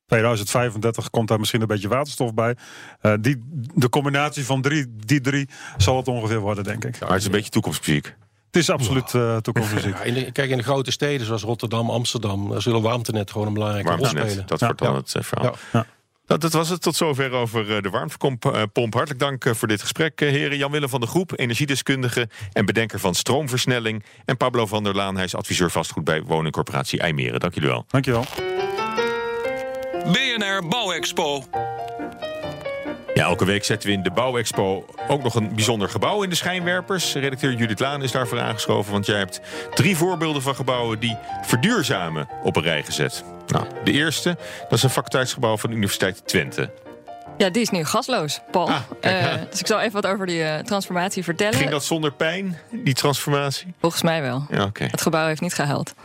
2035 0.06 1.10
komt 1.10 1.28
daar 1.28 1.40
misschien 1.40 1.62
een 1.62 1.68
beetje 1.68 1.88
waterstof 1.88 2.34
bij. 2.34 2.56
Eh, 3.02 3.14
die, 3.20 3.42
de 3.74 3.90
combinatie 3.90 4.46
van 4.46 4.62
drie, 4.62 4.86
die 5.06 5.22
drie 5.22 5.50
zal 5.78 5.98
het 5.98 6.08
ongeveer 6.08 6.40
worden, 6.40 6.64
denk 6.64 6.86
ik. 6.86 7.00
Maar 7.00 7.10
het 7.10 7.20
is 7.20 7.26
een 7.26 7.32
beetje 7.32 7.50
toekomstmuziek. 7.50 8.16
Het 8.46 8.56
is 8.64 8.70
absoluut 8.70 9.14
eh 9.14 9.38
toekomstmuziek. 9.38 9.96
Ja, 9.98 10.04
in 10.04 10.14
de- 10.14 10.32
kijk, 10.32 10.50
in 10.50 10.58
de 10.58 10.64
grote 10.64 10.92
steden 10.92 11.26
zoals 11.26 11.44
Rotterdam, 11.44 11.90
Amsterdam... 11.90 12.50
daar 12.50 12.62
zullen 12.62 12.82
warmtenet 12.82 13.32
gewoon 13.32 13.48
een 13.48 13.54
belangrijke 13.54 13.96
rol 13.96 14.06
spelen. 14.06 14.44
dat 14.48 14.60
Ja. 14.60 14.66
wordt 14.66 14.82
dan 14.82 14.92
Ja. 14.92 14.98
het 15.00 15.16
eh, 15.16 15.24
verhaal. 15.24 15.56
Ja. 15.72 15.86
Nou, 16.28 16.40
dat 16.40 16.54
was 16.54 16.70
het 16.70 16.82
tot 16.82 16.96
zover 16.96 17.32
over 17.32 17.76
eh, 17.76 17.82
de 17.82 17.90
warmtepomp. 17.90 18.46
eh. 18.46 18.64
Hartelijk 18.90 19.20
dank 19.20 19.46
eh, 19.46 19.54
voor 19.54 19.68
dit 19.68 19.82
gesprek, 19.82 20.20
heren. 20.20 20.58
Jan-Willem 20.58 20.90
van 20.90 21.02
de 21.02 21.08
Groep, 21.08 21.40
energiedeskundige 21.40 22.30
en 22.54 22.66
bedenker 22.66 23.00
van 23.00 23.16
stroomversnelling. 23.16 24.04
En 24.26 24.38
Pablo 24.38 24.66
van 24.66 24.84
der 24.84 24.96
Laan, 24.96 25.16
hij 25.16 25.24
is 25.24 25.36
adviseur 25.36 25.72
vastgoed 25.72 26.04
bij 26.04 26.24
woningcorporatie 26.24 27.00
IJmeren. 27.00 27.40
Dank 27.40 27.54
jullie 27.54 27.70
wel. 27.70 27.86
Dankjewel. 27.90 28.26
BNR 30.04 30.68
Bouwexpo. 30.68 31.44
Ja, 33.16 33.24
elke 33.24 33.46
week 33.46 33.64
zetten 33.64 33.90
we 33.90 33.96
in 33.96 34.04
de 34.04 34.12
Bouwexpo 34.12 34.86
ook 35.08 35.24
nog 35.24 35.36
een 35.36 35.56
bijzonder 35.56 35.90
gebouw 35.90 36.24
in 36.24 36.30
de 36.30 36.36
schijnwerpers. 36.36 37.14
Redacteur 37.14 37.54
Judith 37.54 37.80
Laan 37.80 38.04
is 38.04 38.12
daarvoor 38.12 38.40
aangeschoven, 38.40 38.92
want 38.92 39.06
jij 39.06 39.18
hebt 39.18 39.42
drie 39.74 39.98
voorbeelden 39.98 40.42
van 40.42 40.56
gebouwen 40.56 41.00
die 41.00 41.18
verduurzamen 41.44 42.28
op 42.44 42.56
een 42.56 42.64
rij 42.64 42.84
gezet. 42.84 43.24
Nou, 43.48 43.66
de 43.84 43.92
eerste, 43.92 44.38
dat 44.62 44.72
is 44.72 44.84
een 44.84 44.90
faculteitsgebouw 44.90 45.58
van 45.58 45.70
de 45.70 45.76
Universiteit 45.76 46.28
Twente. 46.28 46.72
Ja, 47.38 47.50
die 47.50 47.62
is 47.62 47.70
nu 47.70 47.86
gasloos, 47.86 48.40
Paul. 48.52 48.70
Ah, 48.70 48.80
kijk, 49.00 49.26
Eh, 49.26 49.42
dus 49.50 49.60
ik 49.60 49.68
zal 49.68 49.80
even 49.80 50.02
wat 50.02 50.06
over 50.12 50.26
die 50.26 50.44
eh, 50.44 50.60
transformatie 50.64 51.24
vertellen. 51.24 51.54
Ging 51.54 51.70
dat 51.70 51.84
zonder 51.86 52.12
pijn, 52.12 52.58
die 52.72 52.94
transformatie? 52.94 53.74
Volgens 53.80 54.02
mij 54.02 54.22
wel. 54.22 54.46
Ja, 54.50 54.64
oké. 54.64 54.84
Het 54.84 55.02
gebouw 55.02 55.28
heeft 55.28 55.42
niet 55.42 55.54
gehuild. 55.54 55.94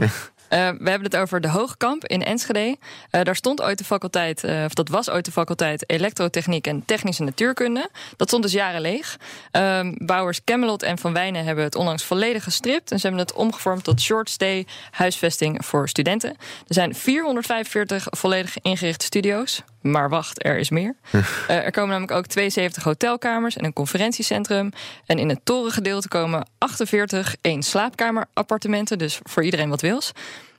Eh, 0.50 0.58
we 0.58 0.90
hebben 0.90 1.02
het 1.02 1.16
over 1.16 1.40
de 1.40 1.48
Hoogkamp 1.48 2.04
in 2.04 2.24
Enschede. 2.24 2.76
Eh, 3.10 3.22
daar 3.22 3.36
stond 3.36 3.62
ooit 3.62 3.78
de 3.78 3.84
faculteit, 3.84 4.44
eh, 4.44 4.64
of 4.64 4.74
dat 4.74 4.88
was 4.88 5.10
ooit 5.10 5.24
de 5.24 5.32
faculteit 5.32 5.90
Elektrotechniek 5.90 6.66
en 6.66 6.84
Technische 6.84 7.22
Natuurkunde. 7.22 7.90
Dat 8.16 8.28
stond 8.28 8.42
dus 8.42 8.52
jaren 8.52 8.80
leeg. 8.80 9.18
Ehm, 9.50 9.94
bouwers 9.96 10.44
Camelot 10.44 10.82
en 10.82 10.98
Van 10.98 11.12
Wijnen 11.12 11.44
hebben 11.44 11.64
het 11.64 11.74
onlangs 11.74 12.04
volledig 12.04 12.44
gestript. 12.44 12.90
En 12.90 12.98
ze 12.98 13.06
hebben 13.06 13.26
het 13.26 13.34
omgevormd 13.34 13.84
tot 13.84 14.00
short 14.00 14.30
stay 14.30 14.66
huisvesting 14.90 15.64
voor 15.64 15.88
studenten. 15.88 16.30
Er 16.30 16.74
zijn 16.74 16.94
445 16.94 18.06
volledig 18.10 18.58
ingerichte 18.62 19.04
studio's. 19.04 19.62
Maar 19.80 20.08
wacht, 20.08 20.44
er 20.44 20.58
is 20.58 20.70
meer. 20.70 20.94
Eh, 21.46 21.56
er 21.56 21.70
komen 21.70 21.90
namelijk 21.90 22.12
ook 22.18 22.26
72 22.26 22.82
hotelkamers 22.82 23.56
en 23.56 23.64
een 23.64 23.72
conferentiecentrum. 23.72 24.70
En 25.06 25.18
in 25.18 25.28
het 25.28 25.40
torengedeelte 25.44 26.08
komen 26.08 26.46
48 26.58 27.34
één 27.40 27.62
slaapkamerappartementen. 27.62 28.98
Dus 28.98 29.18
voor 29.22 29.44
iedereen 29.44 29.68
wat 29.68 29.80
wils. 29.80 30.12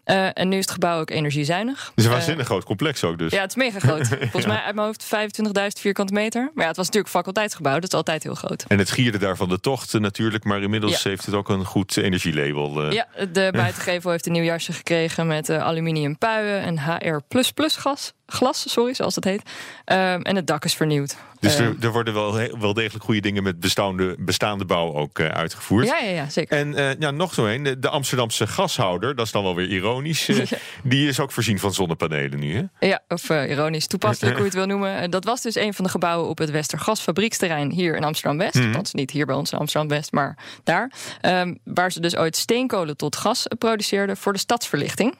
Eh, 0.03 0.27
en 0.33 0.47
nu 0.49 0.57
is 0.57 0.63
het 0.63 0.71
gebouw 0.71 0.99
ook 0.99 1.09
energiezuinig. 1.09 1.79
Het 1.85 1.91
is 1.95 2.03
een 2.03 2.09
Eh, 2.09 2.15
waanzinnig 2.17 2.45
groot 2.45 2.63
complex 2.63 3.03
ook 3.03 3.17
dus. 3.17 3.31
ja, 3.31 3.41
het 3.41 3.49
is 3.49 3.55
mega 3.55 3.79
groot. 3.79 4.07
Volgens 4.31 4.45
mij 4.45 4.61
uit 4.61 4.75
mijn 4.75 4.87
hoofd 4.87 5.03
25.000 5.05 5.79
vierkante 5.81 6.13
meter. 6.13 6.41
Maar 6.41 6.63
ja, 6.63 6.67
het 6.67 6.77
was 6.77 6.85
natuurlijk 6.85 7.13
faculteitsgebouw. 7.13 7.73
Dat 7.73 7.83
is 7.83 7.93
altijd 7.93 8.23
heel 8.23 8.35
groot. 8.35 8.65
En 8.67 8.77
het 8.77 8.91
gierde 8.91 9.17
daar 9.17 9.35
van 9.37 9.49
de 9.49 9.59
tocht 9.59 9.93
natuurlijk, 9.99 10.43
maar 10.43 10.61
inmiddels 10.61 11.03
Ja. 11.03 11.09
heeft 11.09 11.25
het 11.25 11.35
ook 11.35 11.49
een 11.49 11.65
goed 11.65 11.97
energielabel. 11.97 12.91
Ja, 12.91 13.07
de 13.31 13.49
buitengevel 13.63 14.11
heeft 14.11 14.25
een 14.25 14.31
nieuw 14.31 14.43
jasje 14.43 14.73
gekregen 14.73 15.27
met 15.27 15.49
aluminium 15.49 16.17
puien 16.17 16.61
en 16.61 16.79
HR 16.79 17.19
gas. 17.55 18.13
Glas, 18.31 18.71
sorry, 18.71 18.93
zoals 18.93 19.13
dat 19.15 19.23
heet. 19.23 19.41
Ehm, 19.85 20.21
en 20.21 20.35
het 20.35 20.47
dak 20.47 20.65
is 20.65 20.73
vernieuwd. 20.75 21.15
Dus 21.39 21.55
Ehm, 21.55 21.63
er, 21.63 21.75
er 21.81 21.91
worden 21.91 22.13
wel, 22.13 22.33
he- 22.33 22.57
wel 22.59 22.73
degelijk 22.73 23.03
goede 23.03 23.19
dingen 23.21 23.43
met 23.43 23.59
bestaande, 23.59 24.15
bestaande 24.19 24.65
bouw 24.65 24.93
ook 24.93 25.19
eh, 25.19 25.27
uitgevoerd. 25.27 25.87
ja, 25.87 25.97
ja, 25.97 26.09
ja, 26.09 26.29
zeker. 26.29 26.57
En 26.57 26.75
eh, 26.75 26.99
ja, 26.99 27.11
nog 27.11 27.33
zo 27.33 27.45
een, 27.45 27.63
de, 27.63 27.79
de 27.79 27.89
Amsterdamse 27.89 28.47
gashouder, 28.47 29.15
dat 29.15 29.25
is 29.25 29.31
dan 29.31 29.43
wel 29.43 29.55
weer 29.55 29.67
ironisch. 29.67 30.27
eh, 30.29 30.37
Ja. 30.49 30.57
Die 30.83 31.07
is 31.07 31.19
ook 31.19 31.31
voorzien 31.31 31.59
van 31.59 31.73
zonnepanelen 31.73 32.39
nu. 32.39 32.55
Hè? 32.79 32.87
Ja, 32.87 32.99
of 33.07 33.29
ironisch 33.29 33.87
toepasselijk, 33.87 34.33
hoe 34.35 34.43
je 34.45 34.49
het 34.49 34.57
wil 34.59 34.67
noemen. 34.77 35.11
Dat 35.11 35.23
was 35.25 35.41
dus 35.41 35.55
een 35.55 35.73
van 35.73 35.85
de 35.85 35.91
gebouwen 35.91 36.29
op 36.29 36.37
het 36.37 36.49
Westergasfabrieksterrein 36.49 37.71
hier 37.71 37.95
in 37.95 38.03
Amsterdam-West. 38.03 38.55
Mhm. 38.55 38.65
Althans, 38.67 38.93
niet 38.93 39.11
hier 39.11 39.25
bij 39.25 39.35
ons 39.35 39.51
in 39.51 39.57
Amsterdam-West, 39.57 40.11
maar 40.11 40.37
daar. 40.63 40.91
Ehm, 41.21 41.55
waar 41.63 41.91
ze 41.91 41.99
dus 41.99 42.15
ooit 42.15 42.35
steenkolen 42.37 42.97
tot 42.97 43.15
gas 43.15 43.45
produceerden 43.57 44.17
voor 44.17 44.33
de 44.33 44.39
stadsverlichting. 44.39 45.15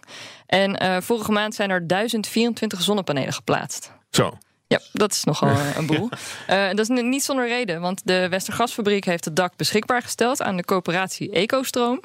En 0.52 0.78
eh, 0.78 1.02
vorige 1.02 1.32
maand 1.32 1.56
zijn 1.56 1.70
er 1.70 1.88
1024 1.88 2.82
zonnepanelen 2.82 3.34
geplaatst. 3.34 3.92
Zo. 4.10 4.38
Ja, 4.72 4.80
dat 4.92 5.12
is 5.12 5.24
nogal 5.24 5.50
eh, 5.50 5.76
een 5.76 5.86
boel. 5.86 6.10
Uh, 6.50 6.70
dat 6.70 6.80
is 6.80 6.88
niet 6.88 7.24
zonder 7.24 7.48
reden, 7.48 7.82
want 7.82 8.02
de 8.04 8.30
Westergasfabriek 8.30 9.06
heeft 9.06 9.26
het 9.26 9.36
dak 9.36 9.56
beschikbaar 9.56 10.02
gesteld 10.02 10.42
aan 10.42 10.58
de 10.58 10.66
coöperatie 10.66 11.32
Ecostroom. 11.32 12.02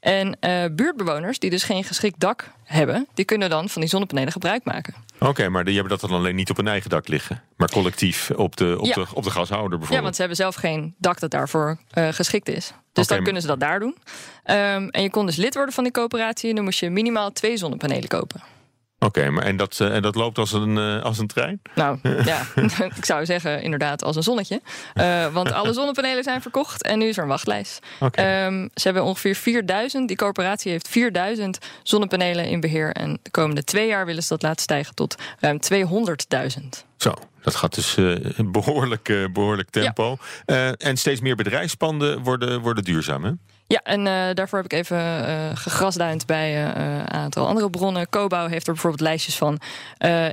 En 0.00 0.38
uh, 0.40 0.64
buurtbewoners 0.72 1.38
die 1.38 1.50
dus 1.50 1.62
geen 1.62 1.84
geschikt 1.84 2.20
dak 2.20 2.50
hebben, 2.64 3.06
die 3.14 3.24
kunnen 3.24 3.50
dan 3.50 3.68
van 3.68 3.80
die 3.80 3.90
zonnepanelen 3.90 4.32
gebruik 4.32 4.64
maken. 4.64 4.94
Oké, 5.18 5.48
maar 5.48 5.64
die 5.64 5.74
hebben 5.74 5.98
dat 5.98 6.10
dan 6.10 6.18
alleen 6.18 6.34
niet 6.34 6.50
op 6.50 6.56
hun 6.56 6.68
eigen 6.68 6.90
dak 6.90 7.08
liggen, 7.08 7.42
maar 7.56 7.70
collectief 7.70 8.30
op 8.30 8.56
de, 8.56 8.76
op, 8.78 8.86
ja. 8.86 8.94
de, 8.94 9.06
op 9.14 9.24
de 9.24 9.30
gashouder 9.30 9.78
bijvoorbeeld. 9.78 9.98
Ja, 9.98 10.02
want 10.02 10.14
ze 10.14 10.20
hebben 10.20 10.38
zelf 10.38 10.54
geen 10.54 10.94
dak 10.98 11.20
dat 11.20 11.30
daarvoor 11.30 11.78
geschikt 11.90 12.48
is. 12.48 12.72
Dus 12.92 13.04
okay, 13.04 13.16
dan 13.16 13.24
kunnen 13.24 13.42
ze 13.42 13.48
dat 13.48 13.60
daar 13.60 13.80
doen. 13.80 13.96
Um, 14.44 14.90
en 14.90 15.02
je 15.02 15.10
kon 15.10 15.26
dus 15.26 15.36
lid 15.36 15.54
worden 15.54 15.74
van 15.74 15.84
die 15.84 15.92
coöperatie 15.92 16.48
en 16.48 16.54
dan 16.54 16.64
moest 16.64 16.80
je 16.80 16.90
minimaal 16.90 17.32
twee 17.32 17.56
zonnepanelen 17.56 18.08
kopen. 18.08 18.55
Oké, 18.98 19.30
maar 19.30 19.44
en 19.44 19.56
dat, 19.56 19.80
en 19.80 20.02
dat 20.02 20.14
loopt 20.14 20.38
als 20.38 20.52
een, 20.52 20.76
uh, 20.76 21.02
als 21.02 21.18
een 21.18 21.26
trein? 21.26 21.60
Nou 21.74 21.98
ja, 22.24 22.46
ik 22.96 23.04
zou 23.04 23.24
zeggen 23.24 23.62
inderdaad 23.62 24.04
als 24.04 24.16
een 24.16 24.22
zonnetje. 24.22 24.60
Uh, 24.94 25.32
want 25.32 25.52
alle 25.52 25.72
zonnepanelen 25.72 26.24
zijn 26.24 26.42
verkocht 26.42 26.82
en 26.82 26.98
nu 26.98 27.06
is 27.08 27.16
er 27.16 27.22
een 27.22 27.28
wachtlijst. 27.28 27.86
Okay. 28.00 28.46
Um, 28.46 28.68
ze 28.74 28.82
hebben 28.82 29.04
ongeveer 29.04 29.34
4000, 29.34 30.08
die 30.08 30.16
corporatie 30.16 30.70
heeft 30.70 30.88
4000 30.88 31.58
zonnepanelen 31.82 32.48
in 32.48 32.60
beheer. 32.60 32.92
En 32.92 33.18
de 33.22 33.30
komende 33.30 33.64
twee 33.64 33.86
jaar 33.86 34.06
willen 34.06 34.22
ze 34.22 34.28
dat 34.28 34.42
laten 34.42 34.62
stijgen 34.62 34.94
tot 34.94 35.14
ruim 35.40 35.58
200.000. 35.72 36.62
Zo, 36.96 37.14
dat 37.42 37.54
gaat 37.54 37.74
dus 37.74 37.96
uh, 37.96 38.16
behoorlijk, 38.44 39.28
behoorlijk 39.32 39.70
tempo. 39.70 40.16
Ja. 40.46 40.72
en 40.72 40.96
steeds 40.96 41.20
meer 41.20 41.36
bedrijfspanden 41.36 42.22
worden, 42.22 42.60
worden 42.60 42.84
duurzaam, 42.84 43.24
hè? 43.24 43.30
Ja, 43.68 43.80
en 43.82 43.98
uh, 44.00 44.04
daarvoor 44.34 44.58
heb 44.58 44.72
ik 44.72 44.78
even 44.78 44.98
uh, 44.98 45.50
gegrasduind 45.54 46.26
bij 46.26 46.52
uh, 46.52 46.62
een 46.74 47.10
aantal 47.10 47.46
andere 47.46 47.70
bronnen. 47.70 48.08
Cobouw 48.08 48.48
heeft 48.48 48.66
er 48.66 48.72
bijvoorbeeld 48.72 49.02
lijstjes 49.02 49.36
van. 49.36 49.60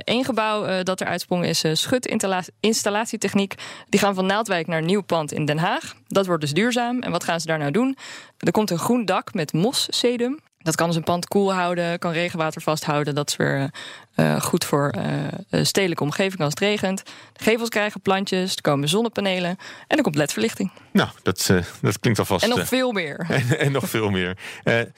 Eén 0.04 0.24
gebouw 0.24 0.82
dat 0.82 1.00
er 1.00 1.06
uitsprong 1.06 1.44
is 1.44 1.64
schutinstallatietechniek. 1.72 3.54
Die 3.88 4.00
gaan 4.00 4.14
van 4.14 4.26
Naaldwijk 4.26 4.66
naar 4.66 4.82
Nieuwpand 4.82 5.32
in 5.32 5.44
Den 5.44 5.58
Haag. 5.58 5.94
Dat 6.06 6.26
wordt 6.26 6.40
dus 6.40 6.52
duurzaam. 6.52 7.00
En 7.00 7.10
wat 7.10 7.24
gaan 7.24 7.40
ze 7.40 7.46
daar 7.46 7.58
nou 7.58 7.70
doen? 7.70 7.96
Er 8.38 8.52
komt 8.52 8.70
een 8.70 8.78
groen 8.78 9.04
dak 9.04 9.34
met 9.34 9.52
mossedum. 9.52 10.40
Dat 10.64 10.74
kan 10.74 10.86
dus 10.86 10.96
een 10.96 11.02
pand 11.02 11.28
koel 11.28 11.54
houden, 11.54 11.98
kan 11.98 12.12
regenwater 12.12 12.62
vasthouden. 12.62 13.14
Dat 13.14 13.28
is 13.28 13.36
weer 13.36 13.70
uh, 14.16 14.40
goed 14.40 14.64
voor 14.64 14.94
uh, 14.96 15.02
de 15.48 15.64
stedelijke 15.64 16.02
omgeving 16.02 16.40
als 16.40 16.50
het 16.50 16.58
regent. 16.58 17.02
De 17.32 17.44
gevels 17.44 17.68
krijgen 17.68 18.00
plantjes, 18.00 18.54
er 18.54 18.62
komen 18.62 18.88
zonnepanelen 18.88 19.56
en 19.86 19.96
er 19.96 20.02
komt 20.02 20.14
ledverlichting. 20.14 20.70
Nou, 20.92 21.08
dat, 21.22 21.48
uh, 21.50 21.62
dat 21.80 21.98
klinkt 21.98 22.18
alvast... 22.18 22.44
En 22.44 22.48
nog 22.50 22.68
veel 22.68 22.92
meer. 22.92 23.26
En, 23.34 23.58
en 23.58 23.72
nog 23.72 23.90
veel 23.90 24.10
meer. 24.10 24.36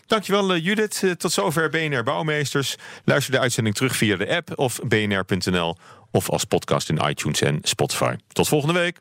dankjewel 0.06 0.56
Judith. 0.56 1.14
tot 1.18 1.32
zover 1.32 1.70
BNR 1.70 2.02
Bouwmeesters. 2.02 2.76
Luister 3.04 3.32
de 3.32 3.38
uitzending 3.38 3.74
terug 3.76 3.96
via 3.96 4.16
de 4.16 4.36
app 4.36 4.58
of 4.58 4.80
bnr.nl... 4.88 5.76
of 6.10 6.30
als 6.30 6.44
podcast 6.44 6.88
in 6.88 7.00
iTunes 7.08 7.40
en 7.40 7.58
Spotify. 7.62 8.14
Tot 8.28 8.48
volgende 8.48 8.80
week. 8.80 9.00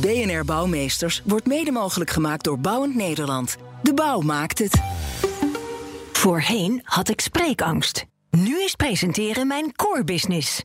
BNR 0.00 0.44
Bouwmeesters 0.44 1.22
wordt 1.24 1.46
mede 1.46 1.70
mogelijk 1.70 2.10
gemaakt 2.10 2.44
door 2.44 2.58
Bouwend 2.58 2.94
Nederland. 2.94 3.56
De 3.82 3.94
bouw 3.94 4.20
maakt 4.20 4.58
het. 4.58 4.80
Voorheen 6.16 6.80
had 6.84 7.08
ik 7.08 7.20
spreekangst. 7.20 8.04
Nu 8.30 8.62
is 8.62 8.74
presenteren 8.74 9.46
mijn 9.46 9.74
core 9.74 10.04
business. 10.04 10.62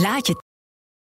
Laat 0.00 0.26
je 0.26 0.42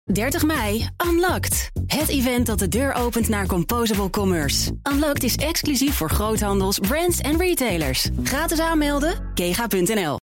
30 0.03 0.43
mei, 0.43 0.89
Unlocked. 1.05 1.71
Het 1.85 2.09
event 2.09 2.45
dat 2.45 2.59
de 2.59 2.67
deur 2.67 2.93
opent 2.93 3.27
naar 3.27 3.45
Composable 3.45 4.09
Commerce. 4.09 4.71
Unlocked 4.93 5.23
is 5.23 5.35
exclusief 5.35 5.95
voor 5.95 6.09
groothandels, 6.09 6.79
brands 6.79 7.19
en 7.19 7.37
retailers. 7.37 8.09
Gratis 8.23 8.59
aanmelden, 8.59 9.31
kega.nl. 9.33 10.22